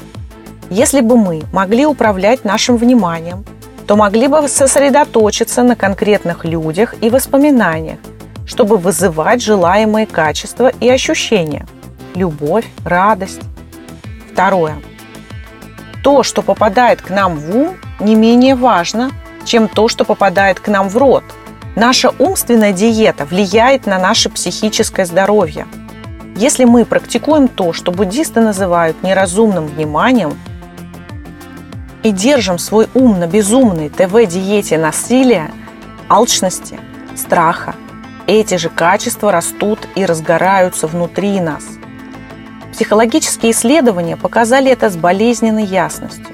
Если 0.70 1.00
бы 1.00 1.16
мы 1.18 1.44
могли 1.54 1.86
управлять 1.86 2.44
нашим 2.44 2.76
вниманием, 2.76 3.46
то 3.88 3.96
могли 3.96 4.28
бы 4.28 4.48
сосредоточиться 4.50 5.64
на 5.64 5.78
конкретных 5.78 6.44
людях 6.44 6.96
и 7.00 7.10
воспоминаниях, 7.10 8.00
чтобы 8.46 8.76
вызывать 8.78 9.42
желаемые 9.42 10.06
качества 10.06 10.72
и 10.82 10.90
ощущения– 10.90 11.66
любовь, 12.16 12.66
радость. 12.84 13.40
Второе. 14.34 14.76
То, 16.04 16.24
что 16.24 16.42
попадает 16.42 17.02
к 17.02 17.10
нам 17.10 17.38
в 17.38 17.56
ум, 17.56 17.78
не 18.02 18.16
менее 18.16 18.56
важно, 18.56 19.12
чем 19.46 19.70
то, 19.70 19.88
что 19.88 20.04
попадает 20.04 20.60
к 20.60 20.68
нам 20.68 20.90
в 20.90 20.98
рот. 20.98 21.24
Наша 21.78 22.12
умственная 22.20 22.74
диета 22.74 23.26
влияет 23.26 23.86
на 23.86 24.00
наше 24.00 24.30
психическое 24.30 25.06
здоровье. 25.06 25.66
Если 26.36 26.66
мы 26.66 26.86
практикуем 26.86 27.48
то, 27.48 27.72
что 27.72 27.92
буддисты 27.92 28.42
называют 28.42 29.02
неразумным 29.02 29.68
вниманием, 29.68 30.38
и 32.08 32.12
держим 32.12 32.58
свой 32.58 32.88
ум 32.93 33.20
на 33.20 33.28
безумной 33.28 33.89
ТВ-диете 33.89 34.78
насилия, 34.78 35.52
алчности, 36.08 36.80
страха, 37.17 37.76
эти 38.28 38.56
же 38.56 38.70
качества 38.70 39.30
растут 39.30 39.80
и 39.96 40.06
разгораются 40.06 40.88
внутри 40.88 41.41
нас. 41.41 41.65
Психологические 42.72 43.52
исследования 43.52 44.15
показали 44.15 44.72
это 44.72 44.89
с 44.89 44.96
болезненной 44.96 45.65
ясностью. 45.65 46.28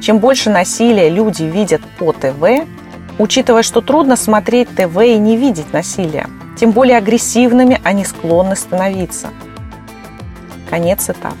Чем 0.00 0.18
больше 0.18 0.48
насилия 0.48 1.10
люди 1.10 1.42
видят 1.42 1.82
по 1.98 2.12
ТВ, 2.12 2.66
учитывая, 3.18 3.62
что 3.62 3.82
трудно 3.82 4.16
смотреть 4.16 4.74
ТВ 4.74 4.96
и 5.02 5.18
не 5.18 5.36
видеть 5.36 5.74
насилия, 5.74 6.26
тем 6.58 6.70
более 6.70 6.96
агрессивными 6.96 7.82
они 7.84 8.06
склонны 8.06 8.56
становиться. 8.56 9.28
Конец 10.70 11.04
цитаты. 11.04 11.36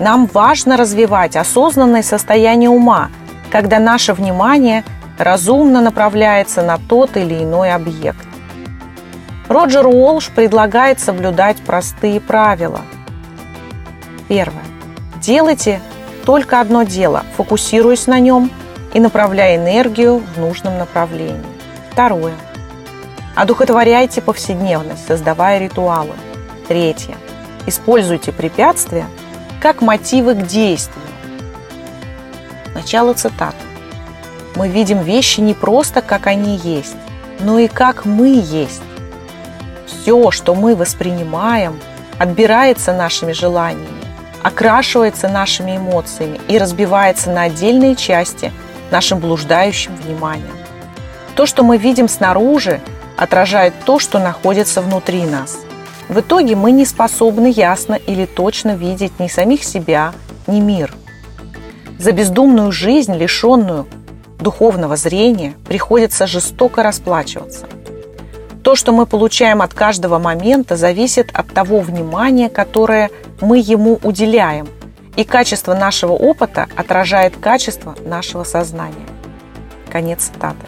Нам 0.00 0.24
важно 0.32 0.78
развивать 0.78 1.36
осознанное 1.36 2.02
состояние 2.02 2.70
ума, 2.70 3.10
когда 3.52 3.78
наше 3.78 4.14
внимание 4.14 4.82
разумно 5.18 5.82
направляется 5.82 6.62
на 6.62 6.78
тот 6.78 7.18
или 7.18 7.42
иной 7.44 7.72
объект. 7.74 8.26
Роджер 9.46 9.86
Уолш 9.86 10.30
предлагает 10.30 11.00
соблюдать 11.00 11.58
простые 11.58 12.18
правила. 12.18 12.80
Первое. 14.26 14.64
Делайте 15.20 15.82
только 16.24 16.60
одно 16.60 16.84
дело, 16.84 17.24
фокусируясь 17.36 18.06
на 18.06 18.20
нем 18.20 18.50
и 18.94 19.00
направляя 19.00 19.56
энергию 19.56 20.22
в 20.34 20.40
нужном 20.40 20.78
направлении. 20.78 21.44
Второе. 21.92 22.32
Одухотворяйте 23.34 24.22
повседневность, 24.22 25.06
создавая 25.06 25.58
ритуалы. 25.58 26.14
Третье. 26.68 27.16
Используйте 27.66 28.32
препятствия– 28.32 29.04
как 29.60 29.82
мотивы 29.82 30.34
к 30.34 30.46
действию. 30.46 31.04
Начало 32.74 33.12
цитаты. 33.12 33.56
Мы 34.56 34.68
видим 34.68 35.02
вещи 35.02 35.40
не 35.40 35.54
просто 35.54 36.00
как 36.00 36.26
они 36.26 36.56
есть, 36.56 36.96
но 37.40 37.58
и 37.58 37.68
как 37.68 38.06
мы 38.06 38.42
есть. 38.42 38.82
Все, 39.86 40.30
что 40.30 40.54
мы 40.54 40.74
воспринимаем, 40.74 41.78
отбирается 42.18 42.94
нашими 42.94 43.32
желаниями, 43.32 44.02
окрашивается 44.42 45.28
нашими 45.28 45.76
эмоциями 45.76 46.40
и 46.48 46.58
разбивается 46.58 47.30
на 47.30 47.42
отдельные 47.42 47.96
части 47.96 48.52
нашим 48.90 49.18
блуждающим 49.18 49.94
вниманием. 49.96 50.56
То, 51.36 51.44
что 51.44 51.62
мы 51.62 51.76
видим 51.76 52.08
снаружи, 52.08 52.80
отражает 53.16 53.74
то, 53.84 53.98
что 53.98 54.18
находится 54.18 54.80
внутри 54.80 55.24
нас– 55.24 55.58
в 56.10 56.18
итоге 56.18 56.56
мы 56.56 56.72
не 56.72 56.84
способны 56.84 57.52
ясно 57.54 57.94
или 57.94 58.26
точно 58.26 58.74
видеть 58.74 59.20
ни 59.20 59.28
самих 59.28 59.62
себя, 59.62 60.12
ни 60.48 60.58
мир. 60.58 60.92
За 62.00 62.10
бездумную 62.10 62.72
жизнь, 62.72 63.14
лишенную 63.14 63.86
духовного 64.40 64.96
зрения, 64.96 65.54
приходится 65.68 66.26
жестоко 66.26 66.82
расплачиваться. 66.82 67.66
То, 68.64 68.74
что 68.74 68.92
мы 68.92 69.06
получаем 69.06 69.62
от 69.62 69.72
каждого 69.72 70.18
момента, 70.18 70.76
зависит 70.76 71.30
от 71.32 71.54
того 71.54 71.78
внимания, 71.78 72.48
которое 72.48 73.10
мы 73.40 73.58
ему 73.58 74.00
уделяем, 74.02 74.66
и 75.14 75.22
качество 75.22 75.74
нашего 75.74 76.12
опыта 76.12 76.66
отражает 76.76 77.36
качество 77.36 77.94
нашего 78.04 78.42
сознания. 78.42 79.06
Конец 79.88 80.24
цитаты 80.24 80.66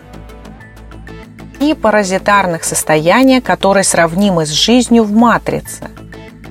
и 1.63 1.75
паразитарных 1.75 2.65
состояния, 2.65 3.41
которые 3.41 3.85
сравнимы 3.85 4.47
с 4.47 4.51
жизнью 4.51 5.05
в 5.05 5.13
матрице. 5.13 5.91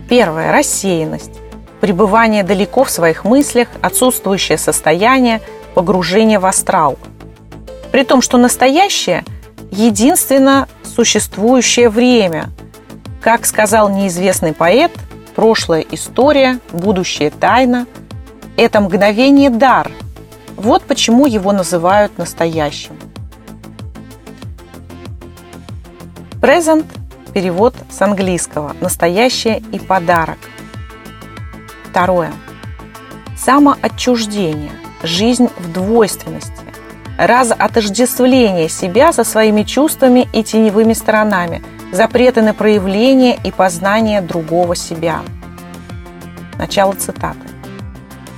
Первое– 0.07 0.51
рассеянность, 0.53 1.39
пребывание 1.81 2.43
далеко 2.43 2.85
в 2.85 2.89
своих 2.89 3.25
мыслях, 3.25 3.67
отсутствующее 3.81 4.57
состояние, 4.57 5.41
погружение 5.75 6.39
в 6.39 6.45
астрал. 6.45 6.97
При 7.91 8.03
том, 8.03 8.21
что 8.21 8.37
настоящее– 8.37 9.25
единственно 9.71 10.69
существующее 10.83 11.89
время. 11.89 12.49
Как 13.21 13.45
сказал 13.45 13.89
неизвестный 13.89 14.53
поэт, 14.53 14.91
прошлая 15.35 15.85
история, 15.91 16.59
будущее 16.71 17.31
тайна– 17.31 17.85
это 18.57 18.79
мгновение 18.79 19.49
дар. 19.49 19.91
Вот 20.55 20.83
почему 20.83 21.25
его 21.25 21.51
называют 21.51 22.17
настоящим. 22.17 22.97
Present– 26.41 26.87
перевод 27.35 27.75
с 27.91 28.01
английского 28.01 28.75
«настоящее» 28.81 29.61
и 29.71 29.77
«подарок». 29.77 30.39
Второе. 31.87 32.33
Самоотчуждение, 33.37 34.71
жизнь 35.03 35.49
в 35.59 35.71
двойственности, 35.71 36.63
разотождествление 37.19 38.69
себя 38.69 39.13
со 39.13 39.23
своими 39.23 39.61
чувствами 39.61 40.27
и 40.33 40.43
теневыми 40.43 40.93
сторонами, 40.93 41.61
запреты 41.91 42.41
на 42.41 42.55
проявление 42.55 43.39
и 43.43 43.51
познание 43.51 44.19
другого 44.21 44.75
себя. 44.75 45.21
Начало 46.57 46.93
цитаты. 46.93 47.37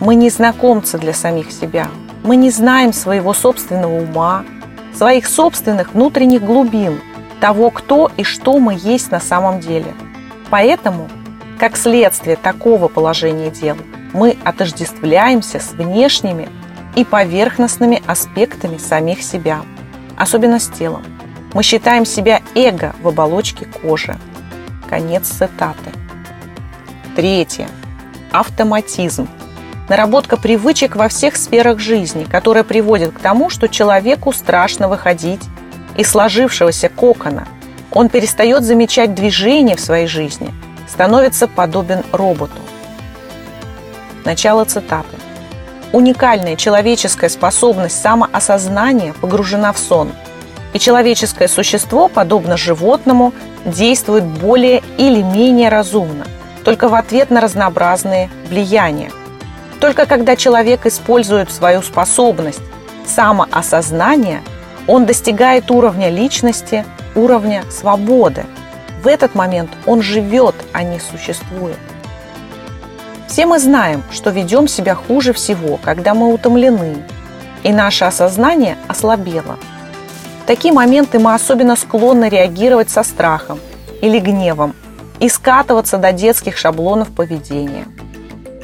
Мы 0.02 0.16
не 0.16 0.30
знакомцы 0.30 0.98
для 0.98 1.13
самих 1.13 1.54
себя. 1.54 1.88
Мы 2.26 2.36
не 2.36 2.50
знаем 2.50 2.92
своего 2.92 3.34
собственного 3.34 4.04
ума, 4.04 4.44
своих 4.94 5.26
собственных 5.26 5.94
внутренних 5.94 6.44
глубин– 6.44 7.00
того, 7.43 7.71
кто 7.71 8.10
и 8.15 8.23
что 8.23 8.58
мы 8.58 8.73
есть 8.73 9.12
на 9.12 9.19
самом 9.19 9.60
деле. 9.60 9.93
Поэтому, 10.49 11.10
как 11.60 11.75
следствие 11.75 12.38
такого 12.38 12.88
положения 12.88 13.49
дел, 13.49 13.75
мы 14.13 14.38
отождествляемся 14.45 15.60
с 15.60 15.73
внешними 15.73 16.47
и 16.95 17.03
поверхностными 17.03 18.01
аспектами 18.08 18.77
самих 18.77 19.21
себя, 19.21 19.60
особенно 20.15 20.58
с 20.58 20.69
телом. 20.69 21.03
Мы 21.53 21.63
считаем 21.63 22.06
себя 22.06 22.39
эго 22.56 22.95
в 23.01 23.10
оболочке 23.10 23.65
кожи. 23.65 24.15
Конец 24.89 25.27
цитаты. 25.27 25.91
Третье. 27.17 27.67
Автоматизм. 28.32 29.27
Наработка 29.89 30.38
привычек 30.38 30.95
во 30.95 31.10
всех 31.10 31.36
сферах 31.36 31.79
жизни, 31.79 32.23
которая 32.23 32.63
приводит 32.63 33.12
к 33.12 33.19
тому, 33.19 33.49
что 33.49 33.67
человеку 33.67 34.32
страшно 34.32 34.88
выходить 34.88 35.41
из 35.95 36.10
сложившегося 36.10 36.89
кокона. 36.89 37.47
Он 37.91 38.10
перестает 38.10 38.63
замечать 38.63 39.13
движение 39.13 39.75
в 39.75 39.82
своей 39.82 40.08
жизни, 40.08 40.51
становится 40.88 41.47
подобен 41.47 42.03
роботу. 42.12 42.53
Начало 44.25 44.65
цитаты. 44.65 45.17
Уникальная 45.91 46.56
человеческая 46.56 47.29
способность 47.29 48.01
самоосознания 48.01 49.13
погружена 49.21 49.71
в 49.73 49.77
сон, 49.77 50.12
и 50.73 50.79
человеческое 50.79 51.47
существо, 51.47 52.08
подобно 52.08 52.58
животному, 52.58 53.32
действует 53.63 54.23
более 54.23 54.82
или 54.97 55.21
менее 55.21 55.69
разумно, 55.69 56.25
только 56.63 56.89
в 56.89 56.95
ответ 56.95 57.29
на 57.29 57.41
разнообразные 57.41 58.32
влияния. 58.49 59.12
Только 59.79 60.08
когда 60.08 60.36
человек 60.36 60.88
использует 60.88 61.51
свою 61.51 61.84
способность 61.84 62.61
самоосознания– 63.05 64.41
он 64.88 65.05
достигает 65.05 65.71
уровня 65.71 66.09
личности, 66.09 66.86
уровня 67.15 67.63
свободы. 67.71 68.45
В 69.01 69.07
этот 69.07 69.36
момент 69.36 69.71
он 69.86 70.01
живет, 70.01 70.55
а 70.71 70.84
не 70.84 70.99
существует. 70.99 71.77
Все 73.27 73.45
мы 73.45 73.59
знаем, 73.59 74.03
что 74.11 74.29
ведем 74.29 74.67
себя 74.67 74.95
хуже 74.95 75.34
всего, 75.34 75.77
когда 75.77 76.13
мы 76.13 76.34
утомлены, 76.34 77.03
и 77.63 77.71
наше 77.71 78.05
осознание 78.05 78.77
ослабело. 78.88 79.57
В 80.43 80.47
такие 80.47 80.73
моменты 80.73 81.19
мы 81.19 81.34
особенно 81.34 81.75
склонны 81.75 82.27
реагировать 82.29 82.89
со 82.89 83.03
страхом 83.03 83.59
или 84.01 84.19
гневом 84.19 84.75
и 85.19 85.29
скатываться 85.29 85.97
до 85.97 86.11
детских 86.11 86.57
шаблонов 86.57 87.09
поведения. 87.11 87.86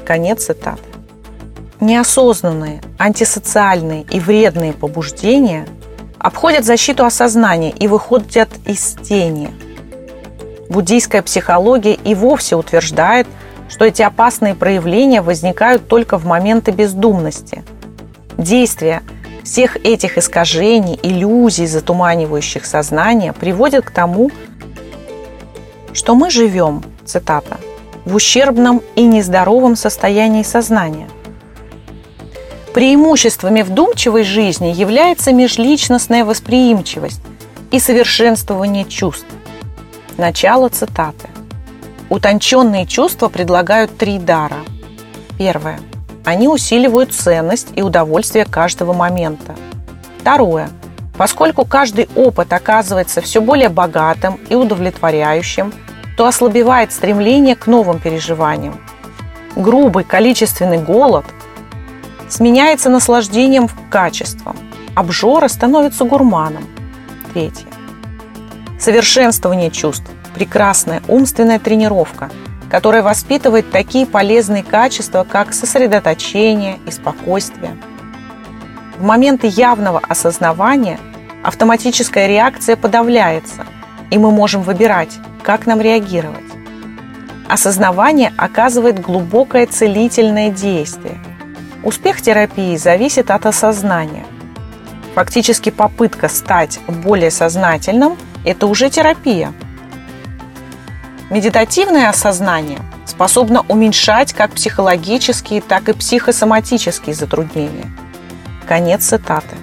Конец 0.06 0.46
цитаты. 0.46 0.82
Неосознанные, 1.80 2.82
антисоциальные 2.98 4.04
и 4.12 4.20
вредные 4.20 4.74
побуждения– 4.74 5.66
обходят 6.20 6.66
защиту 6.66 7.06
осознания 7.06 7.72
и 7.72 7.88
выходят 7.88 8.50
из 8.66 8.96
тени. 9.02 9.50
Буддийская 10.70 11.24
психология 11.24 11.94
и 11.96 12.14
вовсе 12.14 12.56
утверждает, 12.56 13.28
что 13.70 13.86
эти 13.86 14.02
опасные 14.02 14.56
проявления 14.56 15.22
возникают 15.22 15.88
только 15.88 16.18
в 16.18 16.26
моменты 16.26 16.72
бездумности. 16.72 17.64
Действия 18.38 19.02
всех 19.44 19.78
этих 19.78 20.18
искажений, 20.18 21.00
иллюзий, 21.02 21.66
затуманивающих 21.66 22.66
сознание, 22.66 23.34
приводят 23.34 23.86
к 23.86 23.92
тому, 23.92 24.30
что 25.94 26.14
мы 26.14 26.30
живем, 26.30 26.84
цитата, 27.06 27.58
в 28.06 28.16
ущербном 28.16 28.82
и 28.96 29.04
нездоровом 29.04 29.76
состоянии 29.76 30.44
сознания. 30.44 31.08
Преимуществами 32.74 33.64
вдумчивой 33.64 34.24
жизни 34.24 34.68
является 34.68 35.34
межличностная 35.34 36.24
восприимчивость 36.24 37.22
и 37.72 37.80
совершенствование 37.80 38.86
чувств. 38.86 39.26
Начало 40.18 40.70
цитаты. 40.70 41.30
Утонченные 42.10 42.86
чувства 42.86 43.28
предлагают 43.28 43.98
три 43.98 44.20
дара. 44.20 44.58
Первое. 45.40 45.80
Они 46.24 46.48
усиливают 46.48 47.14
ценность 47.14 47.70
и 47.76 47.82
удовольствие 47.82 48.46
каждого 48.46 48.94
момента. 48.94 49.56
Второе. 50.20 50.70
Поскольку 51.18 51.66
каждый 51.66 52.08
опыт 52.16 52.54
оказывается 52.54 53.22
все 53.22 53.42
более 53.42 53.70
богатым 53.70 54.40
и 54.48 54.54
удовлетворяющим, 54.56 55.74
то 56.18 56.28
ослабевает 56.28 56.94
стремление 56.94 57.56
к 57.56 57.66
новым 57.66 58.00
переживаниям. 58.00 58.80
Грубый 59.56 60.04
количественный 60.04 60.78
голод 60.78 61.26
сменяется 62.30 62.90
наслаждением 62.90 63.68
качеством. 63.90 64.56
Обжора 64.96 65.48
становится 65.48 66.06
гурманом. 66.06 66.66
Третье. 67.34 67.68
Совершенствование 68.80 69.72
чувств 69.72 70.10
прекрасная 70.40 71.02
умственная 71.10 71.60
тренировка, 71.60 72.30
которая 72.70 73.04
воспитывает 73.04 73.72
такие 73.72 74.06
полезные 74.06 74.64
качества, 74.64 75.26
как 75.30 75.54
сосредоточение 75.54 76.80
и 76.88 76.92
спокойствие. 76.92 77.76
В 78.98 79.04
моменты 79.04 79.48
явного 79.48 80.00
осознавания 80.00 81.00
автоматическая 81.44 82.28
реакция 82.28 82.76
подавляется, 82.76 83.66
и 84.12 84.18
мы 84.18 84.32
можем 84.32 84.62
выбирать, 84.62 85.18
как 85.44 85.66
нам 85.66 85.82
реагировать. 85.82 86.44
Осознавание 87.50 88.32
оказывает 88.38 89.02
глубокое 89.02 89.66
целительное 89.66 90.52
действие. 90.52 91.20
Успех 91.84 92.22
терапии 92.22 92.76
зависит 92.78 93.32
от 93.32 93.46
осознания. 93.46 94.26
Фактически 95.16 95.70
попытка 95.70 96.30
стать 96.30 96.80
более 96.88 97.32
сознательным– 97.32 98.18
это 98.46 98.68
уже 98.68 98.90
терапия– 98.90 99.54
Медитативное 101.30 102.10
осознание 102.10 102.80
способно 103.06 103.64
уменьшать 103.68 104.34
как 104.34 104.52
психологические, 104.52 105.62
так 105.62 105.88
и 105.88 105.94
психосоматические 105.94 107.14
затруднения. 107.14 107.86
Конец 108.68 109.06
цитаты. 109.06 109.56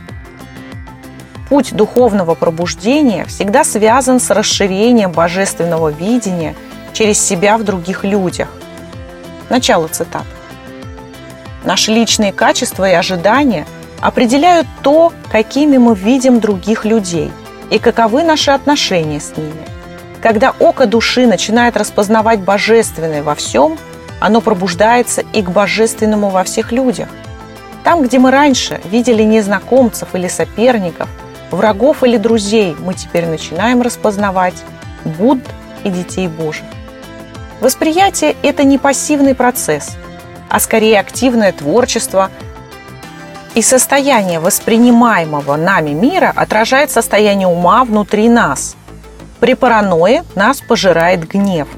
Путь 1.49 1.75
духовного 1.75 2.37
пробуждения 2.37 3.25
всегда 3.25 3.64
связан 3.64 4.21
с 4.21 4.31
расширением 4.31 5.11
божественного 5.11 5.89
видения 5.89 6.55
через 6.93 7.21
себя 7.21 7.59
в 7.59 7.64
других 7.64 8.05
людях. 8.05 8.49
Начало 9.51 9.89
цитаты. 9.89 10.27
Наши 11.67 11.93
личные 11.93 12.33
качества 12.33 12.89
и 12.89 12.95
ожидания 12.95 13.67
определяют 14.01 14.67
то, 14.83 15.12
какими 15.31 15.77
мы 15.77 15.95
видим 15.95 16.41
других 16.41 16.87
людей 16.87 17.31
и 17.69 17.79
каковы 17.79 18.23
наши 18.23 18.51
отношения 18.51 19.21
с 19.21 19.37
ними– 19.37 19.67
когда 20.27 20.55
око 20.59 20.87
души 20.87 21.25
начинает 21.25 21.77
распознавать 21.77 22.41
божественное 22.41 23.23
во 23.23 23.37
всем, 23.37 23.79
оно 24.19 24.41
пробуждается 24.41 25.23
и 25.33 25.41
к 25.41 25.51
божественному 25.51 26.31
во 26.31 26.43
всех 26.43 26.73
людях. 26.73 27.09
Там, 27.85 28.03
где 28.03 28.19
мы 28.19 28.33
раньше 28.33 28.81
видели 28.91 29.23
незнакомцев 29.23 30.09
или 30.14 30.27
соперников, 30.27 31.09
врагов 31.53 32.03
или 32.03 32.17
друзей, 32.17 32.75
мы 32.81 32.95
теперь 32.95 33.27
начинаем 33.27 33.83
распознавать 33.83 34.57
Будд 35.05 35.45
и 35.85 35.91
детей 35.91 36.27
Божьих. 36.27 36.67
Восприятие– 37.61 38.35
это 38.43 38.64
не 38.64 38.79
пассивный 38.79 39.37
процесс, 39.37 39.97
а 40.49 40.61
скорее 40.61 41.01
активное 41.01 41.53
творчество, 41.53 42.30
и 43.55 43.62
состояние 43.62 44.38
воспринимаемого 44.38 45.57
нами 45.57 45.90
мира 45.90 46.32
отражает 46.34 46.90
состояние 46.90 47.49
ума 47.49 47.84
внутри 47.84 48.28
нас– 48.28 48.76
при 49.40 49.55
паранойе 49.55 50.24
нас 50.34 50.61
пожирает 50.61 51.28
гнев, 51.28 51.68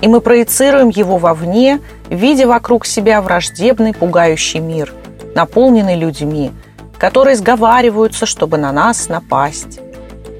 и 0.00 0.08
мы 0.08 0.20
проецируем 0.20 0.90
его 0.90 1.16
вовне, 1.16 1.80
видя 2.10 2.46
вокруг 2.46 2.84
себя 2.84 3.22
враждебный, 3.22 3.94
пугающий 3.94 4.60
мир, 4.60 4.92
наполненный 5.34 5.96
людьми, 5.96 6.52
которые 6.98 7.36
сговариваются, 7.36 8.26
чтобы 8.26 8.58
на 8.58 8.70
нас 8.70 9.08
напасть. 9.08 9.80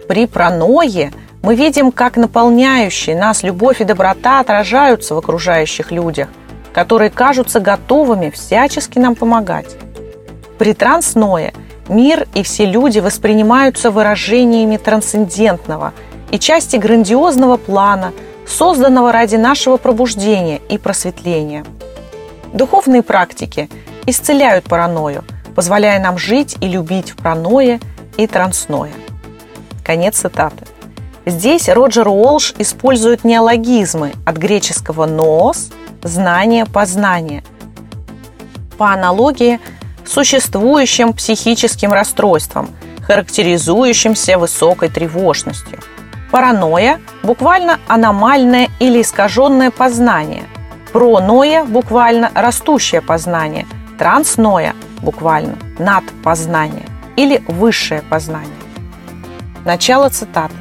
При 0.06 0.26
праное 0.26 1.12
мы 1.42 1.54
видим, 1.54 1.92
как 1.92 2.16
наполняющие 2.16 3.16
нас 3.16 3.42
любовь 3.42 3.80
и 3.80 3.84
доброта 3.84 4.40
отражаются 4.40 5.14
в 5.14 5.18
окружающих 5.18 5.90
людях, 5.90 6.28
которые 6.76 7.10
кажутся 7.10 7.58
готовыми 7.58 8.30
всячески 8.30 9.00
нам 9.00 9.16
помогать. 9.16 9.74
При 10.58 10.74
трансное 10.74 11.52
мир 11.88 12.28
и 12.34 12.44
все 12.44 12.66
люди 12.66 13.00
воспринимаются 13.00 13.90
выражениями 13.90 14.76
трансцендентного– 14.76 15.92
и 16.30 16.38
части 16.38 16.76
грандиозного 16.76 17.56
плана, 17.56 18.12
созданного 18.46 19.12
ради 19.12 19.36
нашего 19.36 19.76
пробуждения 19.76 20.60
и 20.68 20.78
просветления. 20.78 21.64
Духовные 22.52 23.02
практики 23.02 23.68
исцеляют 24.06 24.64
паранойю, 24.64 25.24
позволяя 25.54 26.00
нам 26.00 26.18
жить 26.18 26.56
и 26.60 26.68
любить 26.68 27.10
в 27.10 27.16
праное 27.16 27.80
и 28.16 28.26
трансное. 28.26 28.92
Конец 29.84 30.18
цитаты. 30.18 30.64
Здесь 31.24 31.68
Роджер 31.68 32.08
Уолш 32.08 32.54
использует 32.58 33.24
неологизмы 33.24 34.12
от 34.24 34.36
греческого 34.36 35.06
«ноос»– 35.06 35.70
«знание», 36.02 36.66
«познание». 36.66 37.42
По 38.78 38.92
аналогии 38.92 39.60
с 40.04 40.12
существующим 40.12 41.12
психическим 41.12 41.92
расстройством, 41.92 42.70
характеризующимся 43.06 44.38
высокой 44.38 44.88
тревожностью– 44.88 45.78
Паранойя– 46.30 47.00
буквально 47.22 47.78
аномальное 47.86 48.68
или 48.80 49.00
искаженное 49.00 49.70
познание. 49.70 50.44
Проноя– 50.92 51.64
буквально 51.66 52.30
растущее 52.34 53.00
познание. 53.00 53.66
Трансноя– 53.98 54.74
буквально 55.02 55.56
надпознание 55.78 56.86
или 57.16 57.42
высшее 57.46 58.02
познание. 58.02 58.50
Начало 59.64 60.08
цитаты. 60.08 60.54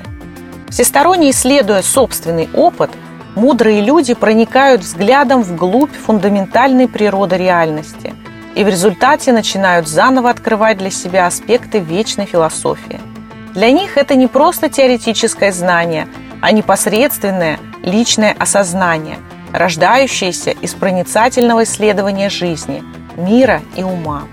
Всесторонне 0.70 1.32
исследуя 1.32 1.82
собственный 1.82 2.48
опыт, 2.54 2.92
мудрые 3.36 3.82
люди 3.82 4.14
проникают 4.14 4.82
взглядом 4.82 5.44
вглубь 5.44 5.94
фундаментальной 5.94 6.88
природы 6.88 7.38
реальности 7.38 8.14
и 8.56 8.64
в 8.64 8.68
результате 8.68 9.32
начинают 9.34 9.88
заново 9.88 10.30
открывать 10.30 10.78
для 10.78 10.90
себя 10.90 11.28
аспекты 11.28 11.80
вечной 11.80 12.26
философии– 12.26 13.00
для 13.56 13.72
них 13.72 13.96
это 13.96 14.16
не 14.16 14.28
просто 14.28 14.68
теоретическое 14.68 15.54
знание, 15.54 16.10
а 16.42 16.52
непосредственное 16.52 17.58
личное 17.84 18.36
осознание, 18.38 19.18
рождающееся 19.54 20.52
из 20.52 20.74
проницательного 20.74 21.64
исследования 21.64 22.30
жизни, 22.30 22.84
мира 23.16 23.62
и 23.78 23.84
ума. 23.84 24.24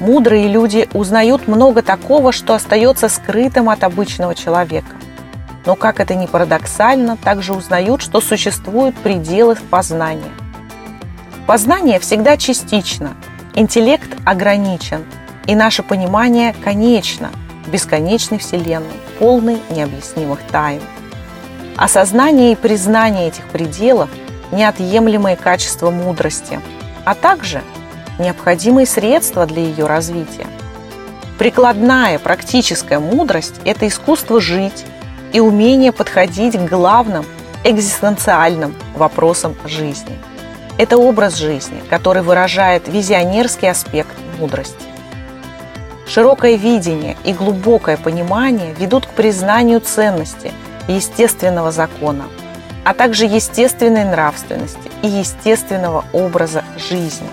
Мудрые 0.00 0.48
люди 0.48 0.86
узнают 0.92 1.48
много 1.48 1.80
такого, 1.80 2.30
что 2.30 2.52
остается 2.52 3.08
скрытым 3.08 3.70
от 3.70 3.84
обычного 3.84 4.34
человека. 4.34 4.96
Но, 5.64 5.76
как 5.76 6.00
это 6.00 6.14
ни 6.14 6.26
парадоксально, 6.26 7.16
также 7.16 7.52
узнают, 7.52 8.02
что 8.02 8.20
существуют 8.20 8.96
пределы 8.96 9.56
познания. 9.70 10.32
Познание 11.46 11.98
всегда 11.98 12.36
частично, 12.36 13.14
интеллект 13.54 14.10
ограничен, 14.24 15.04
и 15.46 15.54
наше 15.54 15.82
понимание 15.82 16.54
конечно– 16.64 17.30
бесконечной 17.66 18.38
Вселенной, 18.38 18.88
полной 19.18 19.60
необъяснимых 19.70 20.40
тайн. 20.50 20.82
Осознание 21.76 22.52
и 22.52 22.56
признание 22.56 23.28
этих 23.28 23.46
пределов– 23.48 24.10
неотъемлемые 24.52 25.36
качества 25.36 25.90
мудрости, 25.90 26.60
а 27.04 27.14
также 27.14 27.62
необходимые 28.18 28.86
средства 28.86 29.46
для 29.46 29.62
ее 29.62 29.86
развития. 29.86 30.46
Прикладная 31.38 32.18
практическая 32.18 33.00
мудрость– 33.00 33.54
это 33.64 33.88
искусство 33.88 34.40
жить 34.40 34.84
и 35.32 35.40
умение 35.40 35.92
подходить 35.92 36.56
к 36.56 36.68
главным 36.68 37.24
экзистенциальным 37.64 38.74
вопросам 38.96 39.56
жизни. 39.64 40.18
Это 40.78 40.96
образ 40.96 41.36
жизни, 41.36 41.82
который 41.90 42.22
выражает 42.22 42.88
визионерский 42.88 43.68
аспект 43.68 44.14
мудрости. 44.38 44.74
Широкое 46.06 46.56
видение 46.56 47.16
и 47.24 47.32
глубокое 47.32 47.96
понимание 47.96 48.74
ведут 48.78 49.06
к 49.06 49.10
признанию 49.10 49.80
ценности 49.80 50.52
естественного 50.88 51.70
закона. 51.70 52.24
а 52.84 52.94
также 52.94 53.26
естественной 53.26 54.04
нравственности 54.04 54.90
и 55.02 55.06
естественного 55.06 56.04
образа 56.12 56.64
жизни. 56.76 57.28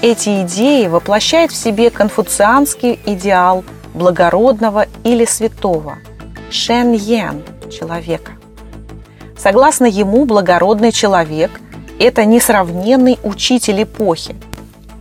Эти 0.00 0.40
идеи 0.40 0.86
воплощают 0.86 1.52
в 1.52 1.54
себе 1.54 1.90
конфуцианский 1.90 2.98
идеал 3.04 3.62
благородного 3.92 4.86
или 5.04 5.26
святого– 5.26 5.98
Шен 6.54 6.92
Йен– 6.92 7.42
человека. 7.72 8.30
Согласно 9.36 9.86
ему, 9.86 10.24
благородный 10.24 10.92
человек– 10.92 11.50
это 11.98 12.24
несравненный 12.24 13.18
учитель 13.24 13.82
эпохи, 13.82 14.36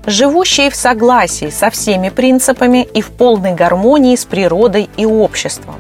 живущий 0.07 0.71
в 0.71 0.75
согласии 0.75 1.51
со 1.51 1.69
всеми 1.69 2.09
принципами 2.09 2.83
и 2.83 3.01
в 3.01 3.11
полной 3.11 3.53
гармонии 3.53 4.15
с 4.15 4.25
природой 4.25 4.89
и 4.97 5.05
обществом. 5.05 5.75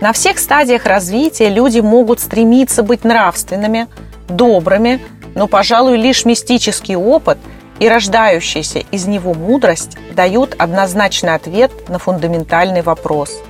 На 0.00 0.14
всех 0.14 0.38
стадиях 0.38 0.86
развития 0.86 1.50
люди 1.50 1.80
могут 1.80 2.18
стремиться 2.18 2.82
быть 2.82 3.04
нравственными, 3.04 3.88
добрыми, 4.26 5.02
но, 5.34 5.48
пожалуй, 5.48 5.98
лишь 5.98 6.24
мистический 6.24 6.96
опыт 6.96 7.36
и 7.78 7.90
рождающаяся 7.90 8.78
из 8.90 9.06
него 9.06 9.34
мудрость 9.34 9.98
дают 10.16 10.54
однозначный 10.58 11.34
ответ 11.34 11.90
на 11.90 11.98
фундаментальный 11.98 12.80
вопрос. 12.80 13.42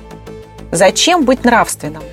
Зачем 0.71 1.25
быть 1.25 1.45
нравственным? 1.45 2.03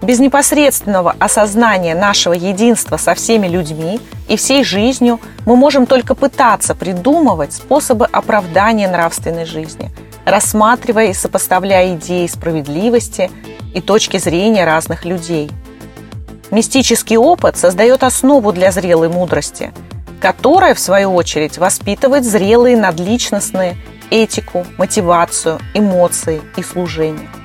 Без 0.00 0.18
непосредственного 0.18 1.14
осознания 1.18 1.94
нашего 1.94 2.32
единства 2.32 2.96
со 2.96 3.14
всеми 3.14 3.46
людьми 3.46 4.00
и 4.28 4.36
всей 4.36 4.64
жизнью 4.64 5.20
мы 5.46 5.56
можем 5.56 5.86
только 5.86 6.14
пытаться 6.14 6.74
придумывать 6.74 7.52
способы 7.52 8.06
оправдания 8.06 8.88
нравственной 8.88 9.44
жизни, 9.44 9.90
рассматривая 10.24 11.08
и 11.08 11.14
сопоставляя 11.14 11.94
идеи 11.94 12.26
справедливости 12.26 13.30
и 13.74 13.80
точки 13.80 14.16
зрения 14.18 14.64
разных 14.64 15.04
людей. 15.04 15.50
Мистический 16.50 17.16
опыт 17.16 17.56
создает 17.56 18.04
основу 18.04 18.52
для 18.52 18.72
зрелой 18.72 19.08
мудрости, 19.08 19.72
которая, 20.20 20.74
в 20.74 20.78
свою 20.78 21.14
очередь, 21.14 21.58
воспитывает 21.58 22.24
зрелые 22.24 22.76
надличностные 22.76 23.76
этику, 24.22 24.66
мотивацию, 24.78 25.58
эмоции 25.74 26.40
и 26.56 26.62
служение– 26.62 27.28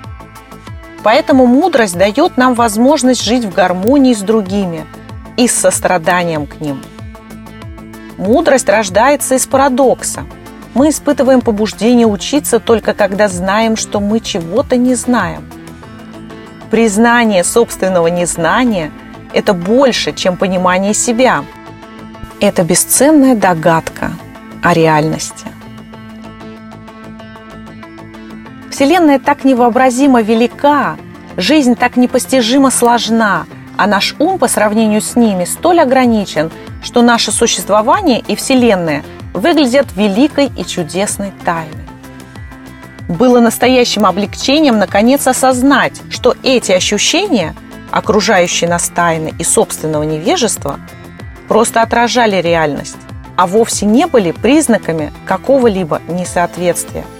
Поэтому 1.03 1.45
мудрость 1.45 1.97
дает 1.97 2.37
нам 2.37 2.53
возможность 2.53 3.23
жить 3.23 3.45
в 3.45 3.53
гармонии 3.53 4.13
с 4.13 4.19
другими 4.19 4.85
и 5.37 5.47
с 5.47 5.53
состраданием 5.53 6.45
к 6.45 6.59
ним. 6.59 6.81
Мудрость 8.17 8.67
рождается 8.67 9.35
из 9.35 9.47
парадокса. 9.47 10.25
Мы 10.73 10.89
испытываем 10.89 11.41
побуждение 11.41 12.05
учиться 12.05 12.59
только 12.59 12.93
когда 12.93 13.29
знаем, 13.29 13.77
что 13.77 14.01
мы 14.01 14.19
чего-то 14.19 14.75
не 14.75 14.95
знаем. 14.95 15.49
Признание 16.69 17.43
собственного 17.43 18.07
незнания– 18.07 18.91
это 19.33 19.53
больше, 19.53 20.11
чем 20.11 20.35
понимание 20.35 20.93
себя. 20.93 21.45
Это 22.41 22.63
бесценная 22.63 23.35
догадка 23.35 24.11
о 24.61 24.73
реальности. 24.73 25.47
Вселенная 28.79 29.19
так 29.19 29.43
невообразимо 29.43 30.21
велика, 30.21 30.95
жизнь 31.35 31.75
так 31.75 31.97
непостижимо 31.97 32.71
сложна, 32.71 33.45
а 33.75 33.87
наш 33.87 34.15
ум 34.19 34.39
по 34.39 34.47
сравнению 34.47 35.01
с 35.01 35.17
ними 35.17 35.43
столь 35.43 35.81
ограничен, 35.81 36.49
что 36.81 37.01
наше 37.01 37.33
существование 37.33 38.23
и 38.25 38.37
Вселенная 38.37 39.03
выглядят 39.33 39.87
великой 39.97 40.49
и 40.57 40.63
чудесной 40.63 41.33
тайной. 41.43 41.89
Было 43.09 43.41
настоящим 43.41 44.05
облегчением 44.05 44.79
наконец 44.79 45.27
осознать, 45.27 46.01
что 46.09 46.37
эти 46.41 46.71
ощущения, 46.71 47.55
окружающие 47.91 48.69
нас 48.69 48.87
тайны 48.87 49.33
и 49.37 49.43
собственного 49.43 50.03
невежества, 50.03 50.79
просто 51.49 51.81
отражали 51.81 52.37
реальность, 52.41 52.95
а 53.35 53.45
вовсе 53.45 53.85
не 53.85 54.07
были 54.07 54.31
признаками 54.31 55.11
какого-либо 55.25 56.01
несоответствия– 56.07 57.03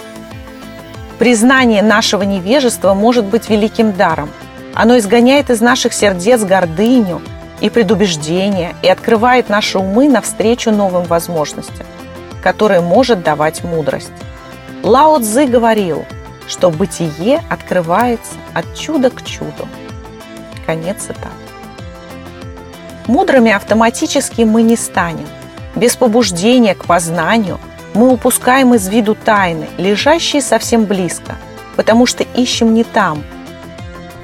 Признание 1.19 1.81
нашего 1.81 2.23
невежества 2.23 2.93
может 2.93 3.25
быть 3.25 3.49
великим 3.49 3.91
даром. 3.91 4.29
Оно 4.73 4.97
изгоняет 4.97 5.49
из 5.49 5.59
наших 5.59 5.91
сердец 5.91 6.41
гордыню 6.45 7.21
и 7.59 7.69
предубеждение 7.69 8.73
и 8.81 8.87
открывает 8.87 9.49
наши 9.49 9.77
умы 9.77 10.07
навстречу 10.07 10.71
новым 10.71 11.03
возможностям, 11.03 11.85
которые 12.41 12.79
может 12.79 13.21
давать 13.21 13.65
мудрость. 13.65 14.13
Лао 14.81 15.19
Цзы 15.19 15.45
говорил, 15.45 16.05
что 16.47 16.69
бытие 16.69 17.43
открывается 17.49 18.35
от 18.53 18.73
чуда 18.77 19.09
к 19.09 19.21
чуду. 19.25 19.67
Конец 20.65 21.01
цитаты. 21.01 21.27
Мудрыми 23.07 23.51
автоматически 23.51 24.43
мы 24.43 24.61
не 24.61 24.77
станем. 24.77 25.27
Без 25.75 25.97
побуждения 25.97 26.75
к 26.75 26.85
познанию– 26.85 27.59
мы 27.93 28.11
упускаем 28.11 28.73
из 28.75 28.87
виду 28.87 29.15
тайны, 29.15 29.67
лежащие 29.77 30.41
совсем 30.41 30.85
близко, 30.85 31.35
потому 31.75 32.05
что 32.05 32.23
ищем 32.23 32.73
не 32.73 32.83
там. 32.83 33.23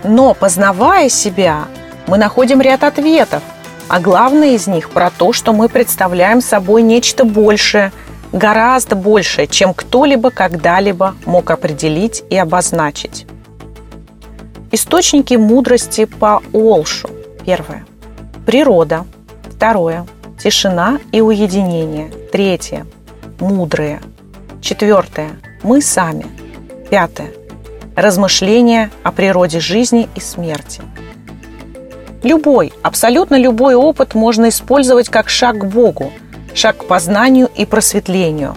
Но, 0.03 0.33
познавая 0.33 1.09
себя, 1.09 1.65
мы 2.07 2.17
находим 2.17 2.61
ряд 2.61 2.83
ответов, 2.83 3.41
а 3.87 3.99
главное 3.99 4.49
из 4.49 4.67
них 4.67 4.89
про 4.89 5.09
то, 5.09 5.33
что 5.33 5.53
мы 5.53 5.69
представляем 5.69 6.41
собой 6.41 6.81
нечто 6.81 7.25
большее, 7.25 7.91
гораздо 8.31 8.95
большее, 8.95 9.47
чем 9.47 9.73
кто-либо 9.73 10.29
когда-либо 10.29 11.15
мог 11.25 11.49
определить 11.49 12.23
и 12.29 12.37
обозначить. 12.37 13.25
Источники 14.71 15.35
мудрости 15.35 16.05
по 16.05 16.41
Олшу. 16.51 17.09
Первое. 17.45 17.85
Природа. 18.45 19.05
Второе. 19.55 20.05
Тишина 20.37 20.99
и 21.11 21.21
уединение. 21.21 22.11
Третье 22.31 22.85
мудрые. 23.39 24.01
Четвертое. 24.61 25.31
Мы 25.63 25.81
сами. 25.81 26.25
Пятое. 26.89 27.31
Размышления 27.95 28.91
о 29.03 29.11
природе 29.11 29.59
жизни 29.59 30.09
и 30.15 30.19
смерти. 30.19 30.81
Любой, 32.23 32.73
абсолютно 32.81 33.39
любой 33.39 33.75
опыт 33.75 34.15
можно 34.15 34.49
использовать 34.49 35.09
как 35.09 35.29
шаг 35.29 35.59
к 35.59 35.65
Богу, 35.65 36.11
шаг 36.55 36.77
к 36.77 36.85
познанию 36.85 37.49
и 37.55 37.65
просветлению. 37.65 38.55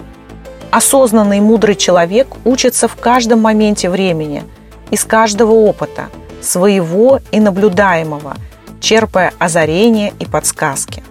Осознанный 0.71 1.41
мудрый 1.41 1.77
человек 1.77 2.29
учится 2.45 2.89
в 2.89 2.97
каждом 2.97 3.41
моменте 3.41 3.91
времени, 3.91 4.45
из 4.91 5.05
каждого 5.05 5.53
опыта, 5.53 6.07
своего 6.41 7.21
и 7.31 7.41
наблюдаемого, 7.41 8.37
черпая 8.81 9.33
озарения 9.39 10.13
и 10.19 10.25
подсказки. 10.25 11.03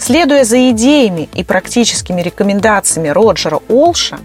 Следуя 0.00 0.44
за 0.44 0.70
идеями 0.70 1.28
и 1.34 1.44
практическими 1.44 2.22
рекомендациями 2.22 3.08
Роджера 3.08 3.60
Олша, 3.68 4.18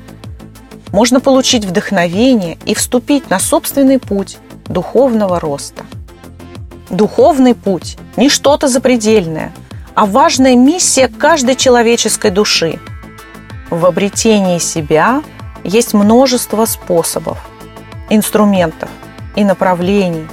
можно 0.94 1.20
получить 1.20 1.66
вдохновение 1.66 2.58
и 2.66 2.74
вступить 2.74 3.30
на 3.30 3.40
собственный 3.40 4.00
путь 4.00 4.38
духовного 4.70 5.38
роста. 5.42 5.84
Духовный 6.90 7.54
путь– 7.54 7.98
не 8.16 8.30
что-то 8.30 8.70
запредельное, 8.70 9.52
а 9.96 10.06
важная 10.06 10.56
миссия 10.56 11.10
каждой 11.10 11.58
человеческой 11.58 12.32
души. 12.32 12.80
В 13.70 13.86
обретении 13.86 14.60
себя 14.60 15.24
есть 15.66 15.94
множество 15.94 16.66
способов, 16.66 17.38
инструментов 18.10 18.90
и 19.36 19.44
направлений, 19.44 20.26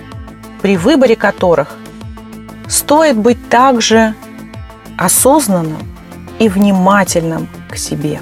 при 0.60 0.76
выборе 0.76 1.16
которых 1.16 1.76
стоит 2.68 3.16
быть 3.16 3.48
также 3.48 4.14
осознанным 5.04 5.82
и 6.38 6.48
внимательным 6.48 7.48
к 7.70 7.76
себе. 7.76 8.20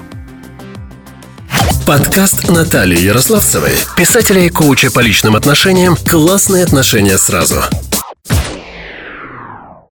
Подкаст 1.85 2.49
Натальи 2.49 2.99
Ярославцевой, 2.99 3.73
писателя 3.97 4.41
и 4.41 4.49
коуча 4.49 4.91
по 4.91 4.99
личным 4.99 5.35
отношениям 5.35 5.95
«Классные 5.95 6.63
отношения 6.63 7.17
сразу». 7.17 7.61